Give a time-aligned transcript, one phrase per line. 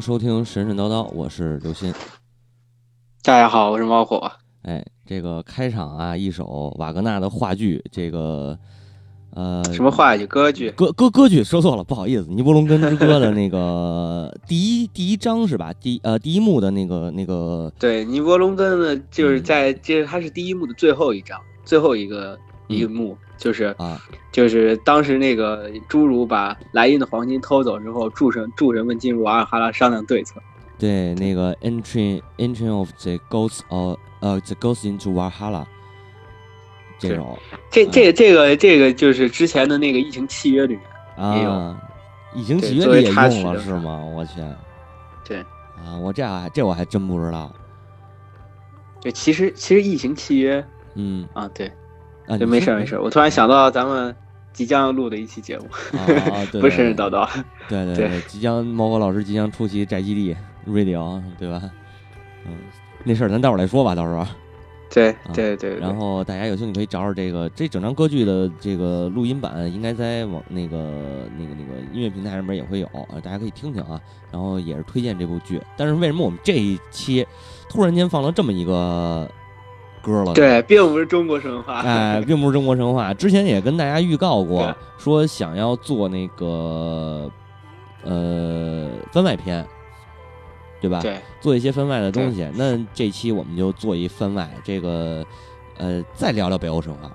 [0.00, 1.92] 收听神神叨叨，我是刘鑫。
[3.22, 4.32] 大家好，我是猫火。
[4.62, 8.58] 哎，这个开场啊，一首瓦格纳的话剧，这个
[9.34, 10.26] 呃，什么话剧？
[10.26, 10.70] 歌剧？
[10.70, 15.70] 歌歌歌剧，说错了，不好意思，《尼伯龙根之歌》的那个 第一第一章是吧？
[15.74, 17.70] 第呃第一幕的那个那个。
[17.78, 22.38] 对，尼伯龙根呢，就是在这，它是第一幕的最后一章，最后一个
[22.70, 23.16] 一幕。
[23.36, 23.98] 就是啊，
[24.30, 30.34] 就是当时那个侏儒把莱茵的黄金偷走之后，诸神诸神们进入瓦尔哈拉商量对策。
[30.78, 35.64] 对，那个 entry entry of the ghosts of 呃 the ghosts into Valhalla
[36.98, 37.38] 这种。
[37.70, 41.76] 这这这个这个就是之前的那个疫情契约里面也有，
[42.34, 44.04] 异形契约里也用了是吗？
[44.04, 44.32] 我去。
[45.24, 45.38] 对。
[45.82, 47.50] 啊，我这还这我还真不知道。
[49.00, 50.62] 对，其实其实异形契约，
[50.94, 51.72] 嗯啊对。
[52.38, 54.14] 就没事没事，我突然想到咱们
[54.52, 55.64] 即将要录的一期节目，
[55.98, 57.28] 啊，对不是叨叨，
[57.68, 61.62] 对对对，即将猫哥老师即将出席宅基地 radio，对吧？
[62.46, 62.52] 嗯，
[63.04, 64.26] 那事儿咱待会儿再说吧，到时候。
[64.92, 65.78] 对对对。
[65.78, 72.88] 然后大家有兴趣可以找找这个这整张歌剧的这个录音版，应该在网那个那个那个音乐平台上面也会有，
[73.22, 74.00] 大家可以听听啊。
[74.32, 77.24] 然后也是推荐这部剧，但是为什么我们这一期
[77.68, 79.30] 突然间放了这么一个？
[80.02, 83.12] 歌了，对，并不是中国神话，哎， 并不是中国神话。
[83.14, 87.30] 之前也跟大家预告过，说想要做那个
[88.04, 89.66] 呃番外篇，
[90.80, 91.00] 对吧？
[91.00, 92.48] 对，做一些番外的东西。
[92.54, 95.24] 那这期我们就做一番外，这个
[95.78, 97.10] 呃，再聊聊北欧神话。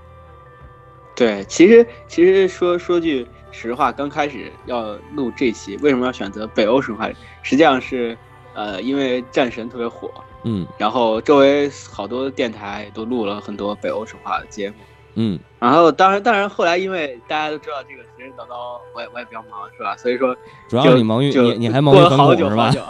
[1.15, 7.09] 对，其实其实说说句实话，刚开始要录这期，为什么要选择北欧神话？
[7.41, 8.17] 实际上是
[8.53, 10.11] 呃，因为战神特别火。
[10.47, 14.75] 嗯，然后周围好多电台都录了很多北欧神话的节目，
[15.15, 19.97] 嗯，然后当然当然后来因为大家都知道这个神神叨叨，我也我也比较忙是吧？
[19.97, 20.37] 所以说
[20.69, 22.81] 主要你忙于你你还忙于 过了好久好久，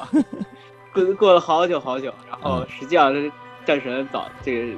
[0.94, 3.32] 过过了好久好久，然后实际上这
[3.66, 4.74] 战神早这个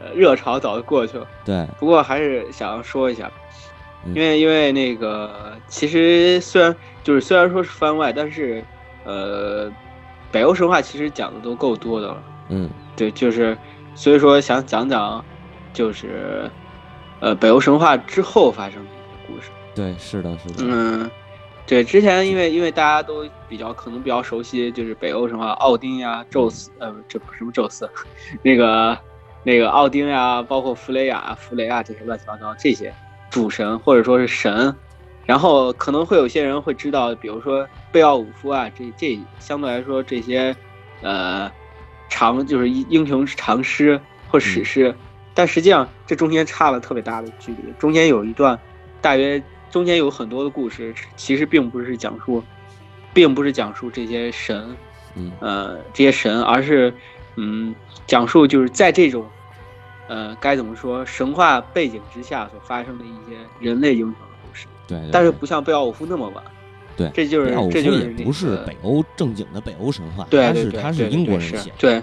[0.00, 3.28] 呃热潮早就过去了，对，不过还是想要说一下，
[4.14, 8.62] 因为因为那个其实虽然就是虽然说是番外，但是
[9.02, 9.68] 呃。
[10.32, 13.56] 北欧神话其实讲的都够多的了，嗯，对，就是，
[13.94, 15.24] 所以说想讲讲，
[15.72, 16.50] 就是，
[17.20, 19.50] 呃，北欧神话之后发生的一些故事。
[19.74, 20.54] 对，是的，是的。
[20.58, 21.10] 嗯，
[21.66, 27.88] 对，之前因为因为大家都比较可能比较熟悉，就是北欧神话，奥丁呀、宙斯，呃，这不什么宙斯，
[28.42, 28.98] 那个
[29.42, 32.92] 那个奥丁呀，包括弗雷亚、弗雷亚这些乱七八糟这些
[33.30, 34.74] 主神或者说是神。
[35.26, 40.54] 然后可能会有些人会知道，比如说贝奥武夫啊，这这相对来说这些，
[41.02, 41.50] 呃，
[42.08, 44.94] 长就是英雄长诗或史诗，
[45.34, 47.72] 但实际上这中间差了特别大的距离。
[47.76, 48.56] 中间有一段，
[49.00, 52.40] 大约中间有很多的故事，其实并不是讲述，
[53.12, 54.76] 并不是讲述这些神，
[55.16, 56.94] 嗯，呃，这些神，而是
[57.34, 57.74] 嗯，
[58.06, 59.28] 讲述就是在这种，
[60.06, 64.14] 呃，该怎么说神话背景之下所发生的一些人类英雄。
[64.86, 66.44] 对，但是不像贝奥武夫那么晚。
[66.96, 71.76] 对，这就是这就是不是北欧正经的北欧神话，他是他是英国人写的。
[71.78, 72.02] 对，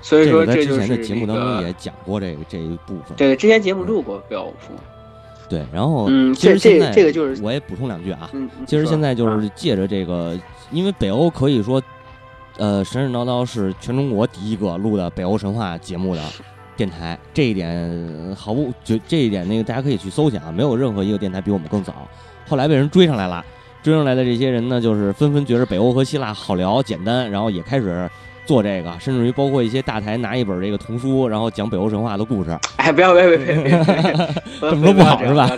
[0.00, 3.16] 所以说在之前的节目当中也讲过这个这一部分。
[3.16, 4.72] 对，之前节目录过贝奥武夫。
[5.48, 8.30] 对，然后嗯，其实现在这个就是我也补充两句啊。
[8.32, 10.38] 嗯，其实现在就是借着这个，
[10.70, 11.82] 因为北欧可以说，
[12.58, 16.22] 呃，神神叨叨是全中国第一个录的北欧神话节目的
[16.78, 21.92] 电台，这一点毫不就这一点那个大家可以去搜去啊，没有任何一个电台比我们更早。
[22.48, 23.44] 后来被人追上来了，
[23.82, 28.08] 追上来的这些人呢，就是纷纷觉着北欧和希腊好聊、简单，然后也开始
[28.46, 32.56] 做这个，甚至于包括一些大台拿一本这个童书，然后讲北欧神话的故事。
[32.76, 35.50] 哎，不要，不要，不要，不要，这么说不好是吧？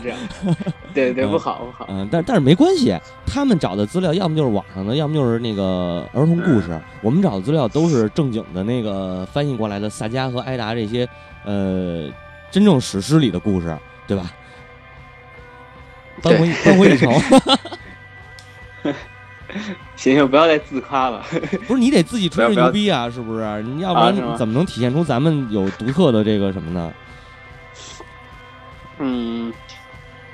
[0.94, 1.86] 对对，不好不好。
[1.88, 2.96] 嗯，但但是没关系，
[3.26, 6.80] 他们找的资料要么就是网上的，要么就是那个儿童故事。
[7.02, 11.08] 我们找的资料都是正经的那个翻译过来的萨迦和埃达这些
[11.44, 12.08] 呃
[12.50, 13.76] 真正史诗里的故事，
[14.06, 14.30] 对吧？
[16.22, 17.10] 翻回翻回一城，
[19.96, 21.24] 行行，不要再自夸了。
[21.66, 23.62] 不是你得自己吹吹牛逼啊，是不是？
[23.62, 26.92] 你要不然怎么能体现出咱们有独特的这个什么呢？
[28.98, 29.50] 嗯，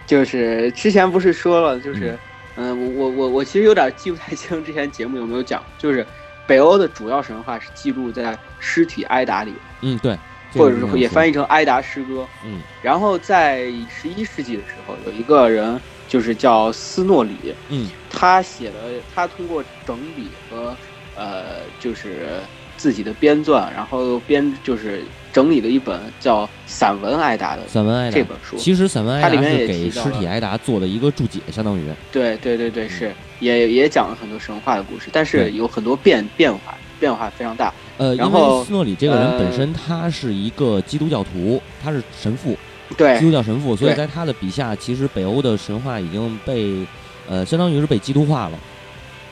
[0.07, 2.19] 就是之前不是说了，就是
[2.57, 6.07] 嗯，我我我我其实有点记不太清之前节目有没有讲，就是
[6.47, 9.53] 北欧的主要神话是记录在尸体埃达里。
[9.83, 10.17] 嗯，对。
[10.55, 18.79] 或者是也翻译成埃达诗歌，嗯，然后在十一世纪的时候，有一个人就是叫斯诺里，嗯，他写的，
[19.15, 20.75] 他通过整理和
[21.15, 22.41] 呃，就是
[22.77, 25.03] 自己的编撰，然后编就是
[25.33, 28.17] 整理了一本叫《散文艾达》的散文艾达。
[28.17, 28.57] 这本书。
[28.57, 31.83] 其实散文艾达它里面也是给尸体艾达做的一个注解，相当于。
[32.13, 37.73] 对对对对，是也也讲了很多神话的故事，但是有很多变变化，变化非常大。
[37.99, 42.57] 呃，因然后为斯诺里这个人本呃身他是一个基督教徒，他是神父，
[42.97, 43.19] 对。
[43.19, 46.87] 基督教神父，所以在他的笔下，其实北欧的神话已经被
[47.29, 48.59] 呃，相当于是被基督化了。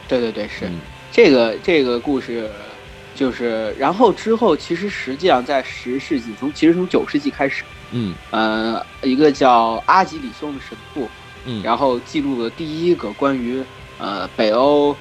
[0.09, 0.67] 对对对，是。
[0.67, 0.81] 嗯。
[1.13, 2.51] 这个这个故事，
[3.15, 7.63] 就是然后之后，其实实际上在十世纪，从其实从九世纪开始，
[7.93, 8.15] 嗯。
[8.31, 11.09] 呃，一个叫阿吉里松的神父，
[11.47, 13.65] 嗯，然后记录了第一个关于
[13.99, 14.97] 呃北欧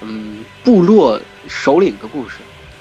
[0.00, 2.36] 嗯部落首领的故事。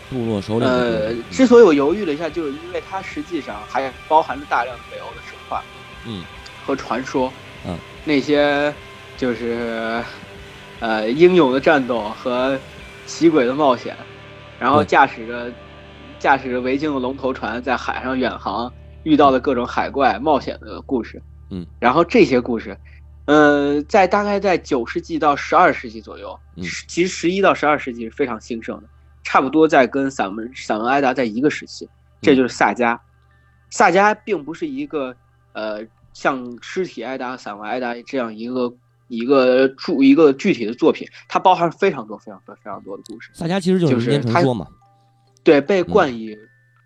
[0.10, 5.62] 部落首领呃，之所以我犹豫了一下，就是因为它实际上还包含着大量的北欧的神话
[6.06, 6.24] 嗯。
[6.66, 7.34] 和传说，
[7.66, 8.74] 嗯，那些
[9.18, 10.04] 就是
[10.80, 12.60] 呃英勇的战斗和
[13.06, 13.98] 奇诡的冒险，
[14.60, 15.52] 然后驾驶着
[16.20, 18.72] 驾驶着维京的龙头船在海上远航，
[19.04, 22.78] 遇到了各种海怪冒险的故事，嗯，然后这些故事。
[23.26, 28.88] 呃，在大概在九世纪到十二世纪左右，嗯其实十一到十二世纪是非常兴盛的，
[29.22, 31.90] 差不多在跟散文散文艾达在一个时期，
[32.22, 32.98] 这就是萨迦。
[33.70, 35.14] 萨迦并不是一个
[35.52, 38.74] 呃像尸体艾达、散文艾达这样一个
[39.08, 43.30] 一个著一个具体的作品，它包含非常多非常多非常多的故事。
[43.34, 44.68] 萨迦其实就就是是他民间传说嘛。
[45.44, 46.36] 对，被冠以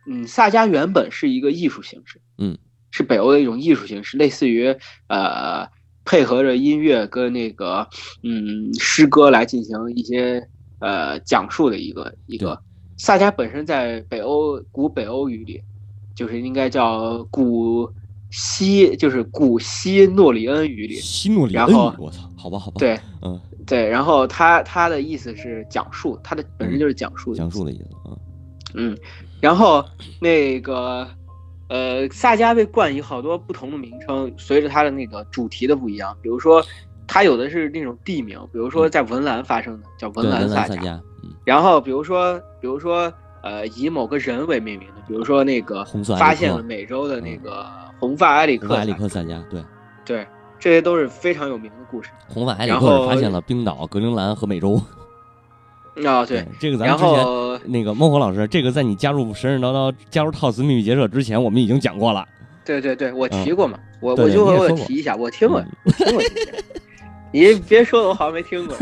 [0.07, 2.57] 嗯，萨迦原本是一个艺术形式，嗯，
[2.91, 4.75] 是北欧的一种艺术形式，类似于
[5.07, 5.67] 呃
[6.05, 7.87] 配合着音乐跟那个
[8.23, 10.47] 嗯诗歌来进行一些
[10.79, 12.59] 呃讲述的一个一个。
[12.97, 15.61] 萨迦本身在北欧古北欧语里，
[16.15, 17.91] 就是应该叫古
[18.31, 28.17] 西，就是古西诺里恩语里，西诺里恩然后语，我操，好吧好吧，，对嗯，对，然后他他的意思是讲述，他的本身就是讲述讲述的意思啊，
[28.73, 28.97] 嗯，
[29.39, 29.85] 然后
[30.19, 31.07] 那个
[31.67, 36.17] 呃，萨迦被冠以好多不同的名称，随着它的那个主题的不一样。
[36.21, 36.61] 比如说，
[37.07, 40.83] 它有的是那种地名，比如说在文兰发生的叫文兰萨迦。
[40.83, 43.11] 萨，嗯，然后比如说，比如说
[43.41, 45.85] 呃，以某个人为命名的，比如说那个
[46.17, 47.65] 发现了美洲的那个
[48.01, 49.63] 红发埃里克埃里克萨迦，对，
[50.03, 50.27] 对，
[50.59, 52.09] 这些都是非常有名的故事。
[52.27, 54.81] 红发埃里克发现了冰岛、格陵兰和美洲。
[56.03, 62.27] 啊、对，这个咱然们之前后那个孟火老师，这个在你加入神神叨叨、加入套词秘密结社之前，我们已经讲过了。
[62.65, 66.23] 对对对，我提过嘛，我我就我提一下，我听过，嗯我听过。
[67.31, 68.75] 你别说的我好像没听过。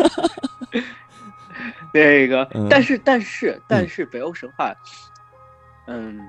[1.93, 4.73] 那个嗯，但是但是但是北欧神话，
[5.87, 6.19] 嗯，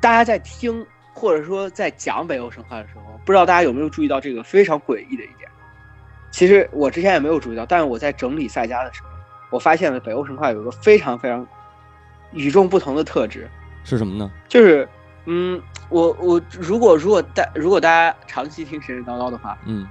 [0.00, 5.48] 大家在听或者说在讲北欧神话的时候，不知道大家有没有注意到这个非常诡异的一点。
[6.30, 9.08] 其实我之前也没有注意到，但是我在整理赛迦的时候，
[9.50, 11.46] 我发现了北欧神话有一个非常非常
[12.32, 13.48] 与众不同的特质。
[13.82, 14.30] 是什么呢？
[14.48, 14.88] 就是，
[15.24, 19.88] 嗯，我我如果如果大如果大家长期听神神叨叨的话，嗯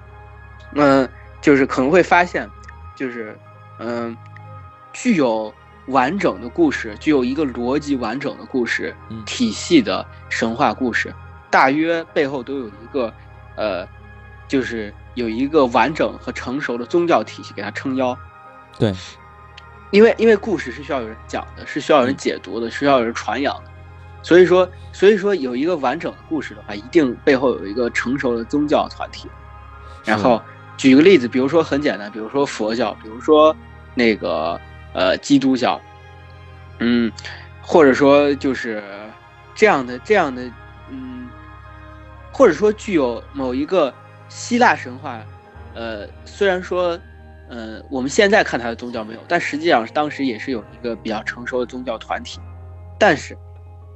[0.75, 1.10] 嗯、
[1.41, 2.50] 就是可能会发现，
[2.96, 3.38] 就是
[3.79, 4.15] 嗯、
[4.93, 5.53] 具有
[5.89, 9.24] 完整的故事，具有一个逻辑完整的故事嗯。
[9.25, 11.13] 体系的神话故事，
[11.50, 13.13] 大约背后都有一个
[13.55, 13.88] 呃，
[14.48, 18.17] 就是有一个完整和成熟的宗教体系给它撑腰。
[18.77, 18.93] 对，
[19.91, 23.72] 因为因为故事是需要有人讲的，是需要有人解读的，是需要有人传扬的，
[24.22, 29.27] 所以说所以说有一个完整的故事的话，一定背后有一个成熟的宗教团体。
[30.05, 30.41] 然后
[30.77, 33.55] 举个例子，比如说很简单，比如说佛教，比如说
[33.96, 34.60] 那个
[34.93, 35.79] 呃基督教，
[36.79, 37.12] 嗯，
[37.62, 38.84] 或者说就是
[39.55, 40.43] 这样的这样的，
[40.89, 41.29] 嗯，
[42.31, 43.93] 或者说具有某一个
[44.27, 45.22] 希腊神话，
[45.74, 47.00] 呃，虽然说。
[47.51, 52.39] 呃，我们现在看它的宗教没有，但实际上当时也是有一个比较成熟的宗教团体。
[53.00, 53.36] 但是，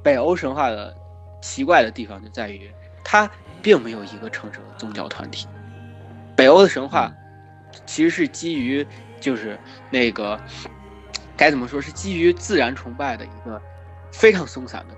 [0.02, 0.92] 北欧神话的
[1.40, 2.68] 奇怪的地方就在于，
[3.04, 3.30] 它
[3.62, 5.46] 并没有一个成熟的宗教团体。
[6.34, 7.12] 北欧的神话
[7.86, 8.84] 其实是基于，
[9.20, 9.56] 就是
[9.88, 10.36] 那个
[11.36, 13.60] 该怎么说，是基于自然崇拜的一个
[14.12, 14.94] 非常松散的、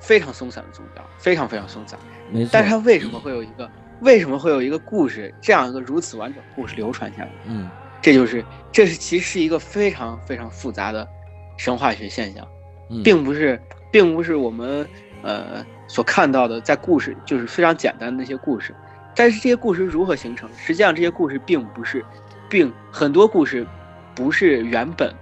[0.00, 1.98] 非常松散的宗教，非常非常松散。
[2.30, 2.50] 没错。
[2.52, 7.30] 但是它为什么会有一个，为什么会有一个故事这样一个如此完整的故事流传下来？
[7.46, 7.70] 嗯
[8.02, 11.08] 这就是，这是其实是一个非常非常复杂的
[11.56, 12.46] 神话学现象，
[12.90, 13.58] 嗯，并不是，
[13.90, 14.86] 并不是我们
[15.22, 18.74] 呃所看到的在故事就是非常简单的那些故事。
[19.14, 20.50] 但是这些故事如何形成？
[20.54, 22.04] 实际上这些故事并不是，
[22.46, 23.66] 并很多故事
[24.14, 25.14] 不是原本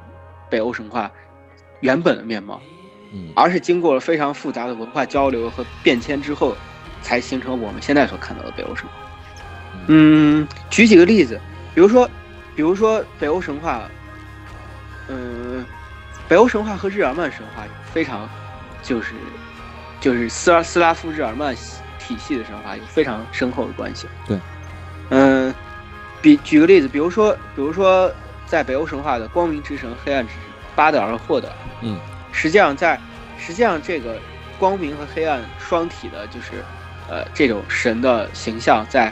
[0.53, 1.11] 北欧神话
[1.81, 2.61] 原本的面貌，
[3.15, 6.55] 嗯而是经过了非常复杂的文化交流和变迁之后，
[7.01, 8.93] 才形成我们现在所看到的北欧神话。
[9.87, 11.41] 嗯，举几个例子，
[11.75, 12.07] 比如说，
[12.55, 13.89] 比如说北欧神话，
[15.09, 15.65] 嗯、
[16.29, 18.29] 北欧神话和日耳曼神话非常
[18.83, 19.15] 就是
[20.01, 21.55] 就是斯拉斯拉夫日耳曼
[21.99, 24.07] 体系的神话有非常深厚的关系。
[24.29, 24.39] 对，
[25.09, 25.53] 嗯，
[26.21, 28.13] 比举个例子，比如说比如说
[28.53, 30.43] 在北欧神话的光明之神、黑暗之神
[30.77, 31.49] 巴德尔和霍德，
[31.81, 31.99] 嗯，
[32.33, 33.01] 实际上在
[33.39, 34.19] 实际上这个
[34.59, 36.63] 光明和黑暗双体的，就是
[37.09, 39.11] 呃这种神的形象在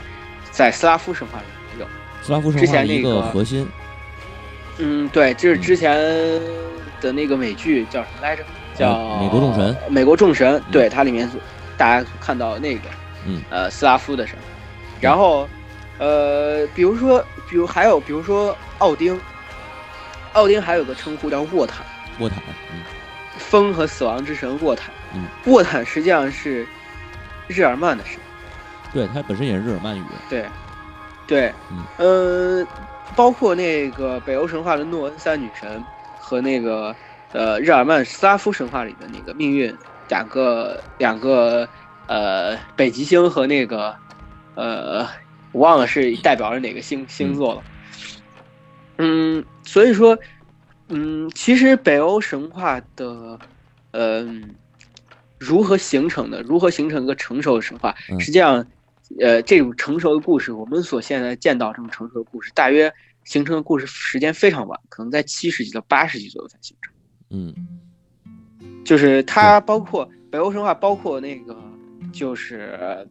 [0.51, 1.89] 在斯拉夫神话里没有。
[2.21, 3.67] 斯拉夫神话之前那个核心，
[4.77, 5.97] 嗯，对，这是之前
[7.01, 8.43] 的那个美剧叫什么来着？
[8.75, 9.75] 叫呃美国众神。
[9.89, 11.41] 美国众神，对，它里面所
[11.75, 12.81] 大家看到那个，
[13.25, 14.37] 嗯，呃，斯拉夫的神。
[14.99, 15.49] 然后，
[15.97, 19.19] 呃，比如说，比如还有，比如说奥丁，
[20.33, 21.85] 奥丁还有个称呼叫沃坦，
[22.19, 22.37] 沃坦，
[22.71, 22.81] 嗯。
[23.37, 24.93] 风和死亡之神沃坦。
[25.13, 26.65] 嗯，沃坦实际上是
[27.47, 28.19] 日耳曼的神。
[28.93, 30.45] 对，它本身也是日耳曼语，对，
[31.27, 31.83] 对，嗯。
[31.97, 32.67] 呃，
[33.15, 35.83] 包括那个北欧神话的诺恩三女神
[36.19, 36.95] 和那个
[37.33, 39.75] 呃日耳曼斯拉夫神话里的那个命运
[40.07, 41.67] 两个两个
[42.07, 43.95] 呃北极星和那个
[44.55, 45.05] 呃
[45.51, 47.63] 我忘了是代表着哪个星星座了。
[48.97, 50.17] 嗯，所以说，
[50.89, 53.39] 嗯，其实北欧神话的，
[53.91, 54.55] 嗯、
[55.39, 58.65] 如何形成的，如何形成一个成熟的神话，嗯实际上，
[59.19, 62.91] 呃，这种成熟的故事，我们所现在见到这种成熟的故事，大约
[63.23, 66.93] 形成的故事时间非常晚，可能在七世纪到八世纪左右才形成。
[67.29, 67.53] 嗯
[68.83, 71.55] 就是它包括北欧神话，包括那个
[72.11, 73.07] 就是，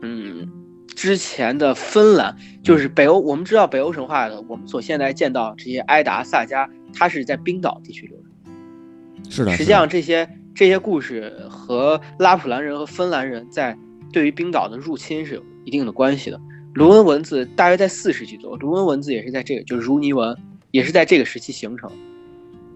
[0.00, 0.50] 嗯，
[0.96, 2.34] 之前的芬兰，
[2.64, 9.30] 就是北欧，我们知道北欧神话的，我们所现在见到这些埃达、萨迦，它是在冰岛地区流传。
[9.30, 13.76] 是的，实际上这些这些故事和拉普兰人和芬兰人在
[14.10, 16.40] 对于冰岛的入侵是有一定的关系的。
[16.72, 20.34] 卢恩文字大约在四世纪左右，卢恩文字也是在这个就是如尼文，
[20.70, 21.90] 也是在这个时期形成。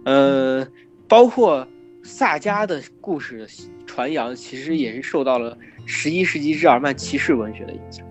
[0.04, 0.66] 呃，
[1.08, 1.66] 包括
[2.02, 3.46] 萨迦的故事
[3.86, 8.06] 传扬，其实也是受到了十一世纪日耳曼骑士文学的影响。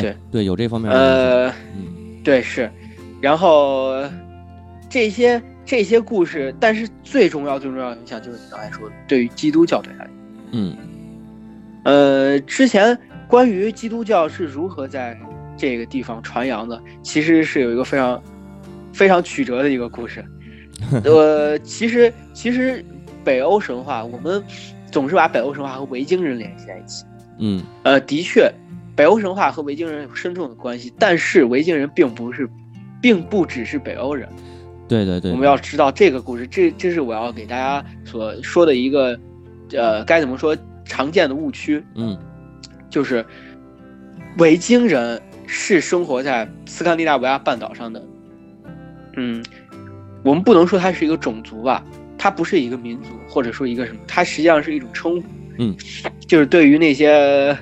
[0.00, 2.70] 对对对，有这方面的，呃，嗯对，是，
[3.20, 3.92] 然后
[4.88, 10.06] 这些这些故事，但是最重要最重要的影响就是你刚才说的，对于基督教的影响。
[10.52, 10.76] 嗯
[11.84, 12.96] 呃，之前
[13.28, 15.18] 关于基督教是如何在
[15.56, 18.22] 这个地方传扬的，其实是有一个非常
[18.92, 20.24] 非常曲折的一个故事。
[21.04, 22.84] 呃，其实其实
[23.22, 24.42] 北欧神话，我们
[24.90, 27.04] 总是把北欧神话和维京人联系在一起。
[27.38, 28.52] 嗯呃，的确，
[28.96, 32.48] 北欧神话和维京人有深重的关系，但是维京人并不是，
[33.00, 34.28] 并不只是北欧人。
[34.86, 39.18] 对对对，我们要知道这个故事，这这是我要给大家所说的一个，
[39.72, 42.18] 呃，该怎么说常见的误区，嗯。
[42.90, 43.26] 就是
[44.38, 48.00] 维京人是生活在斯堪的纳维亚半岛上的，
[49.16, 49.44] 嗯，
[50.22, 51.84] 我们不能说它是一个种族吧，
[52.16, 55.26] 它不是一个民族，或者说一个什么，它实际上是一种称呼，
[55.58, 55.76] 嗯，
[56.28, 57.58] 就是对于那些，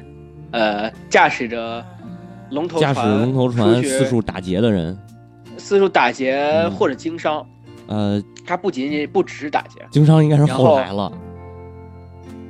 [0.52, 1.84] 呃，驾驶着
[2.50, 4.96] 龙头驾驶船龙头船四处打劫的人，
[5.56, 7.44] 四处打劫嗯或者经商，
[7.86, 11.12] 呃，他不仅仅不只是打劫，经商应该是后后来了，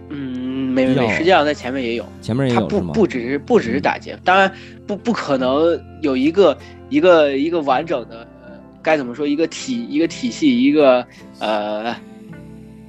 [0.08, 2.04] 嗯，没没没，实际上在前面也有。
[2.20, 2.92] 前面也它有是吗？
[2.92, 4.52] 不不只是不只是打劫，当然
[4.86, 11.06] 不不可能有一个一个一个完整的，呃该怎么说一个体一个体系一个
[11.38, 11.94] 呃，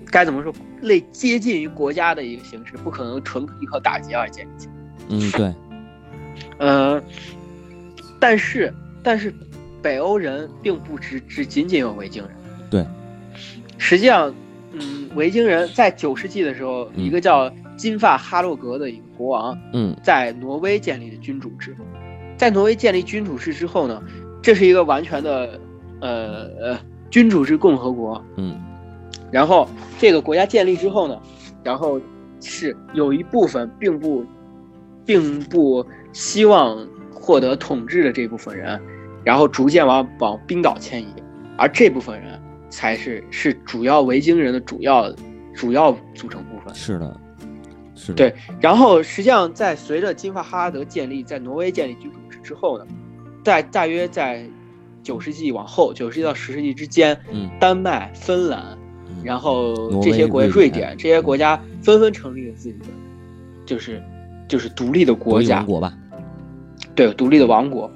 [0.09, 0.51] 该怎么说
[0.81, 4.73] 类接近于国家的一个形式，不可能纯依靠打劫而建立起来。
[5.09, 5.53] 嗯，对，
[6.59, 7.01] 呃，
[8.19, 9.33] 但是但是
[9.81, 12.31] 北欧人并不只只仅仅有维京人，
[12.69, 12.85] 对，
[13.77, 14.33] 实际上，
[14.71, 17.03] 嗯，维京人在九世纪的时候，嗯。
[17.03, 19.95] 一个叫金发哈洛格的一个国王，嗯。
[20.01, 21.75] 在挪威建立的君主制。
[22.37, 24.01] 在挪威建立君主制之后呢，
[24.41, 25.59] 这是一个完全的
[26.01, 26.79] 呃呃
[27.11, 28.23] 君主制共和国。
[28.37, 28.59] 嗯。
[29.31, 29.67] 然后
[29.99, 31.19] 这个国家建立之后呢，
[31.63, 31.99] 然后
[32.41, 34.25] 是有一部分并不
[35.05, 38.79] 并不希望获得统治的这部分人，
[39.23, 41.07] 然后逐渐往往冰岛迁移，
[41.57, 45.13] 而这部分人才是是主要维京人的主要
[45.53, 46.73] 主要组成部分。
[46.73, 47.19] 是的，
[47.95, 52.85] 是的，对然后实际上在随着金发哈拉德建立，在挪威建立君主制之后呢，
[53.43, 54.45] 在大约在
[55.01, 57.49] 九世纪往后，九世纪到十世纪之间，嗯。
[57.59, 59.23] 丹麦、芬兰，嗯。
[59.23, 62.85] 然后这些国家，瑞典这些国家纷纷成立了自己的，
[63.65, 64.01] 就是
[64.47, 65.93] 就是独立的国家国立王，国吧，
[66.95, 67.91] 对，独立的王国。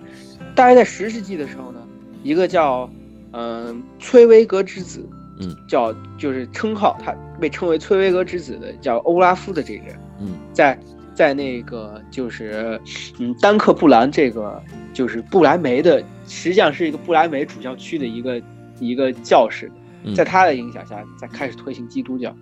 [0.55, 1.79] 大概在十世纪的时候呢，
[2.23, 2.89] 一个叫
[3.33, 5.07] 嗯、崔维格之子，
[5.39, 10.79] 嗯，叫就是称号，他被称为崔维格之子的叫欧拉夫的这个人，嗯在
[11.13, 12.79] 在那个就是
[13.19, 14.59] 嗯丹克布兰这个
[14.93, 18.41] 就是布莱梅的，实际上是一个布莱梅主教区的一个
[18.79, 19.71] 一个教士，
[20.15, 22.35] 在他的影响下，在开始推行基督教。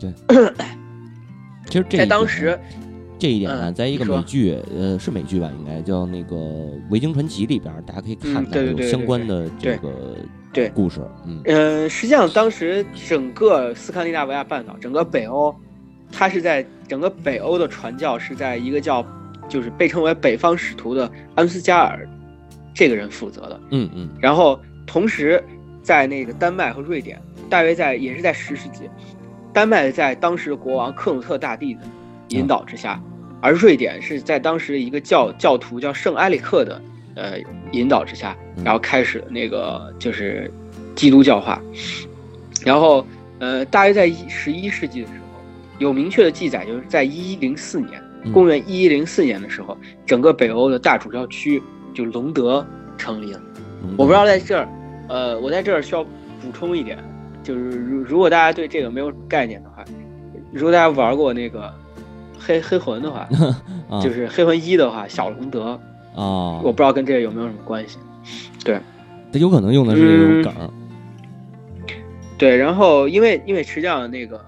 [0.00, 0.12] 对，
[1.66, 2.58] 其实这在当时。
[3.18, 6.36] 这一点呢，在一个美剧，呃，是美剧吧，应该叫那个
[6.90, 10.16] 《维京传奇》里边，大家可以看到有相关的这个
[10.52, 11.00] 对故事。
[11.24, 15.54] 嗯，呃，实际上当时整个斯堪的纳维亚半岛，整个北欧，
[16.12, 19.04] 它是在整个北欧的传教是在一个叫，
[19.48, 22.06] 就是被称为北方使徒的安斯加尔
[22.74, 23.60] 这个人负责的。
[23.70, 24.08] 嗯嗯。
[24.20, 25.42] 然后同时
[25.82, 27.18] 在那个丹麦和瑞典，
[27.48, 28.90] 大约在也是在十世纪，
[29.52, 31.80] 丹麦在当时的国王克鲁特大帝的。
[32.28, 33.00] 引导之下，
[33.40, 36.80] 而瑞典是在当时一个教教徒叫圣埃里克的
[37.14, 37.38] 呃
[37.72, 40.50] 引导之下，然后开始那个就是
[40.94, 41.60] 基督教化。
[42.64, 43.06] 然后
[43.38, 45.40] 呃，大约在十一世纪的时候，
[45.78, 48.02] 有明确的记载，就是在一一零四年，
[48.32, 49.76] 公元一一零四年的时候，
[50.06, 51.62] 整个北欧的大主教区
[51.92, 52.66] 就隆德
[52.96, 53.40] 成立了。
[53.98, 54.68] 我不知道在这儿，
[55.08, 56.98] 呃，我在这儿需要补充一点，
[57.42, 59.84] 就是如如果大家对这个没有概念的话，
[60.50, 61.70] 如果大家玩过那个。
[62.44, 63.26] 黑黑魂的话，
[64.02, 65.80] 就是黑魂一的话，小龙德
[66.14, 67.98] 啊，我不知道跟这个有没有什么关系。
[68.64, 68.78] 对，
[69.32, 70.72] 他有可能用的是这种梗。
[72.36, 74.40] 对，然后因为因为实际上那个，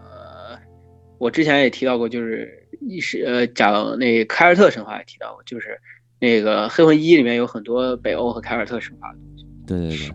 [1.19, 2.49] 我之前也提到过，就是
[2.81, 5.81] 一是呃讲那凯尔特神话也提到过，就是
[6.21, 9.47] 那个黑魂一里面有很多北欧和凯尔特神话的东西。
[9.67, 10.15] 对对对，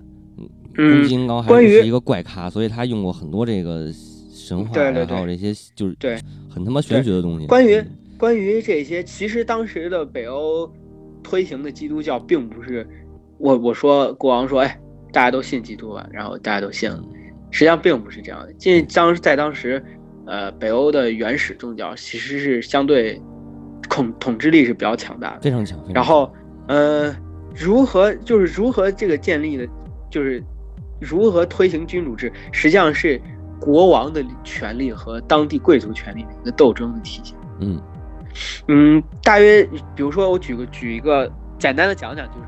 [0.78, 3.92] 嗯，宫金高还是一个怪咖，所以他用过很多这个。
[4.52, 6.18] 神话对对还有这些就是对
[6.50, 7.48] 很他妈玄学的东西。
[7.48, 7.82] 关于
[8.18, 10.70] 关于这些，其实当时的北欧
[11.24, 12.86] 推行的基督教，并不是
[13.38, 14.78] 我我说国王说，哎，
[15.14, 17.02] 大家都信基督吧，然后大家都信了。
[17.50, 18.52] 实际上并不是这样的。
[18.56, 19.82] 进当在当时，
[20.26, 23.22] 呃，北欧的原始宗教其实是相对
[23.90, 25.80] 统统治力是比较强大的，非常强。
[25.94, 26.30] 然后，
[26.68, 27.16] 呃，
[27.56, 29.66] 如何就是如何这个建立的，
[30.10, 30.44] 就是
[31.00, 33.18] 如何推行君主制，实际上是。
[33.62, 37.38] 国王的权力和当地贵族权力的一个斗争的体现。
[37.60, 37.80] 嗯
[38.68, 39.64] 嗯，大约
[39.96, 42.46] 比如说，我举个举一个简单的讲讲，就是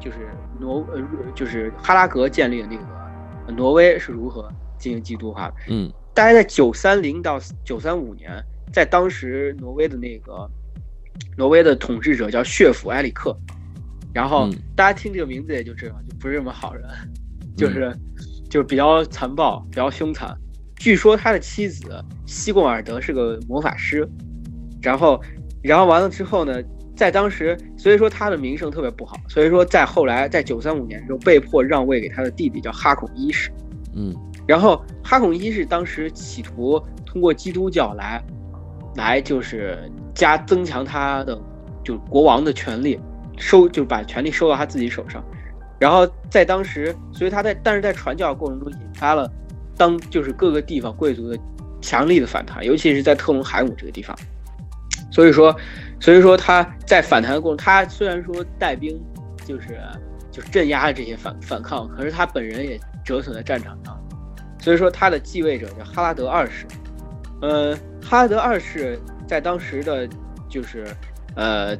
[0.00, 1.02] 就是挪呃
[1.34, 4.48] 就是哈拉格建立的那个挪威是如何
[4.78, 5.54] 进行基督化的。
[5.68, 10.48] 嗯，大概在九三零到九三五年，在当时挪威的那个
[11.36, 13.36] 挪威的统治者叫血府埃里克，
[14.14, 16.88] 然后大家听这个名字也就知道，就不是什么好人，
[17.56, 17.92] 就是
[18.48, 20.34] 就是比较残暴，比较凶残。
[20.84, 24.06] 据说他的妻子西贡尔德是个魔法师，
[24.82, 25.18] 然后，
[25.62, 26.62] 然后完了之后呢，
[26.94, 33.50] 在当时，所以说他的名声特别不好，所以说在后来，在九三五年的时候，被迫让位给他的弟弟叫哈孔一世，
[33.96, 34.14] 嗯，
[34.46, 38.22] 然后哈孔一世当时企图通过基督教来，
[38.96, 41.40] 来就是加增强他的
[41.82, 43.00] 就国王的权力，
[43.38, 45.24] 收就把权力收到他自己手上，
[45.78, 49.26] 然后在当时，所以他在但是在传教过程中引发了。
[49.76, 51.38] 当就是各个地方贵族的
[51.80, 54.16] 强力的反弹，尤其是在特隆海姆这个地方，
[55.10, 55.54] 所以说，
[56.00, 58.98] 所以说他在反弹的过程，他虽然说带兵
[59.44, 59.78] 就是
[60.30, 64.00] 就是镇压了这些反反抗，可是他本人也折损在战场上，
[64.60, 66.66] 所以说他的继位者叫哈拉德二世，
[67.42, 70.08] 呃，哈拉德二世在当时的，
[70.48, 70.86] 就是
[71.36, 71.76] 呃，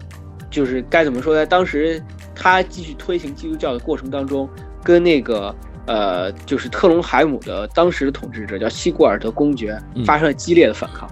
[0.50, 1.46] 就是该怎么说，呢？
[1.46, 2.02] 当时
[2.34, 4.48] 他继续推行基督教的过程当中，
[4.82, 5.54] 跟那个。
[5.86, 11.06] 呃，就是特隆海姆的当时的统治者叫西古尔德公爵，发生了激烈的反抗，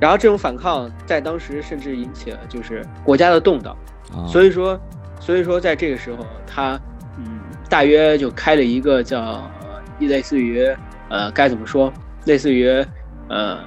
[0.00, 3.76] 然后这种反抗在当时甚至引起了就是国家的动荡，
[4.26, 4.78] 所以说，
[5.20, 6.80] 所以说在这个时候，他
[7.16, 9.48] 嗯，大约就开了一个叫
[10.00, 10.66] 类似于
[11.08, 11.92] 呃该怎么说，
[12.24, 12.68] 类似于
[13.28, 13.58] 呃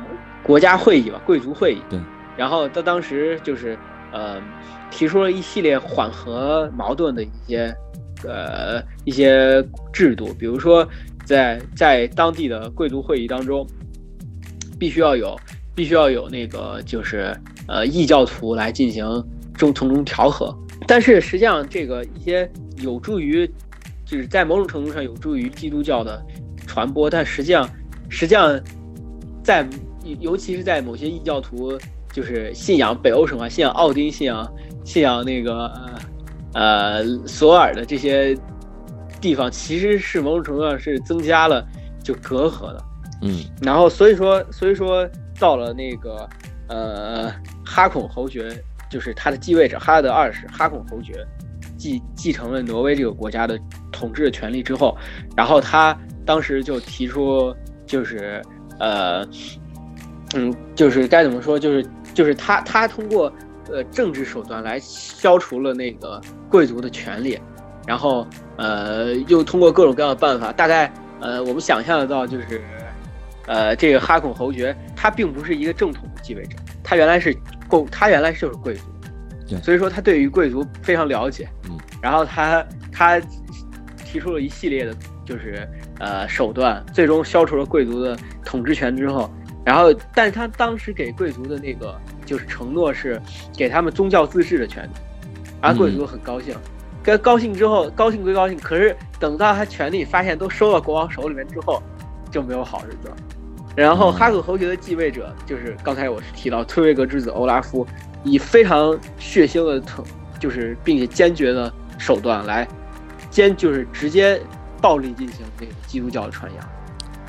[0.44, 1.82] 国家会议吧，贵族会议。
[1.90, 2.00] 对。
[2.36, 3.78] 然后他当时就是
[4.12, 4.42] 呃
[4.90, 7.74] 提出了一系列缓和矛盾的一些。
[8.28, 10.88] 呃，一些制度，比如说，
[11.26, 13.66] 在在当地的贵族会议当中，
[14.78, 15.36] 必须要有，
[15.74, 17.36] 必须要有那个，就是
[17.68, 19.04] 呃异教徒来进行
[19.54, 20.56] 中从中调和。
[20.88, 23.50] 但是实际上，这个一些有助于，
[24.06, 26.24] 就是在某种程度上有助于基督教的
[26.68, 27.10] 传播。
[27.10, 27.70] 但实际上，
[28.10, 28.60] 实际上，
[29.44, 29.68] 在
[30.20, 31.78] 尤其是在某些异教徒，
[32.12, 34.54] 就是信仰北欧神话、信仰奥丁、信仰
[34.84, 35.68] 信仰那个。
[35.68, 36.11] 呃
[36.54, 38.38] 呃，索尔的这些
[39.22, 41.66] 地方其实是某种程度上是增加了
[42.04, 42.84] 就隔阂的，
[43.22, 45.08] 嗯，然后所以说所以说
[45.40, 46.28] 到了那个
[46.68, 47.34] 呃
[47.66, 48.52] 哈孔侯爵，
[48.90, 51.26] 就是他的继位者哈拉德二世哈孔侯爵
[51.78, 53.58] 继继承了挪威这个国家的
[53.92, 54.98] 统治的权利之后，
[55.38, 58.42] 然后他当时就提出就是
[58.80, 59.26] 呃
[60.36, 63.32] 嗯就是该怎么说就是就是他他通过。
[63.74, 67.40] 呃，政治手段来消除了那个贵族的权利，
[67.88, 72.62] 然后呃，又通过各种各样的办法，大概呃，我们想象得到，就是
[73.48, 77.36] 呃，这个哈孔侯爵他并不是一个正统的继位者，他原来是
[77.68, 78.84] 贵，他原来就是贵族，
[79.48, 83.20] 对所以说他对于贵族非常了解，嗯，然后他他
[84.06, 85.68] 提出了一系列的，就是
[86.00, 89.32] 呃手段，最终消除了贵族的统治权之后，
[89.64, 91.96] 然后，但是他当时给贵族的那个
[92.26, 93.22] 就是承诺是
[93.56, 94.90] 给他们宗教自治的权利，
[95.62, 96.56] 而贵族很高兴，
[97.04, 101.82] 跟高兴之后，高兴归高兴，可是等到他权力发现都收到国王手里面之后，
[102.32, 103.16] 就没有好日子了。
[103.76, 104.14] 然后嗯。
[104.14, 107.86] 哈古侯爵的继位者就是刚才我是提到推维格之子欧拉夫，
[108.24, 110.04] 以非常血腥的特，
[110.40, 112.68] 就是并且坚决的手段来
[113.30, 114.42] 坚就是直接
[114.82, 116.70] 暴力进行这个基督教的传扬，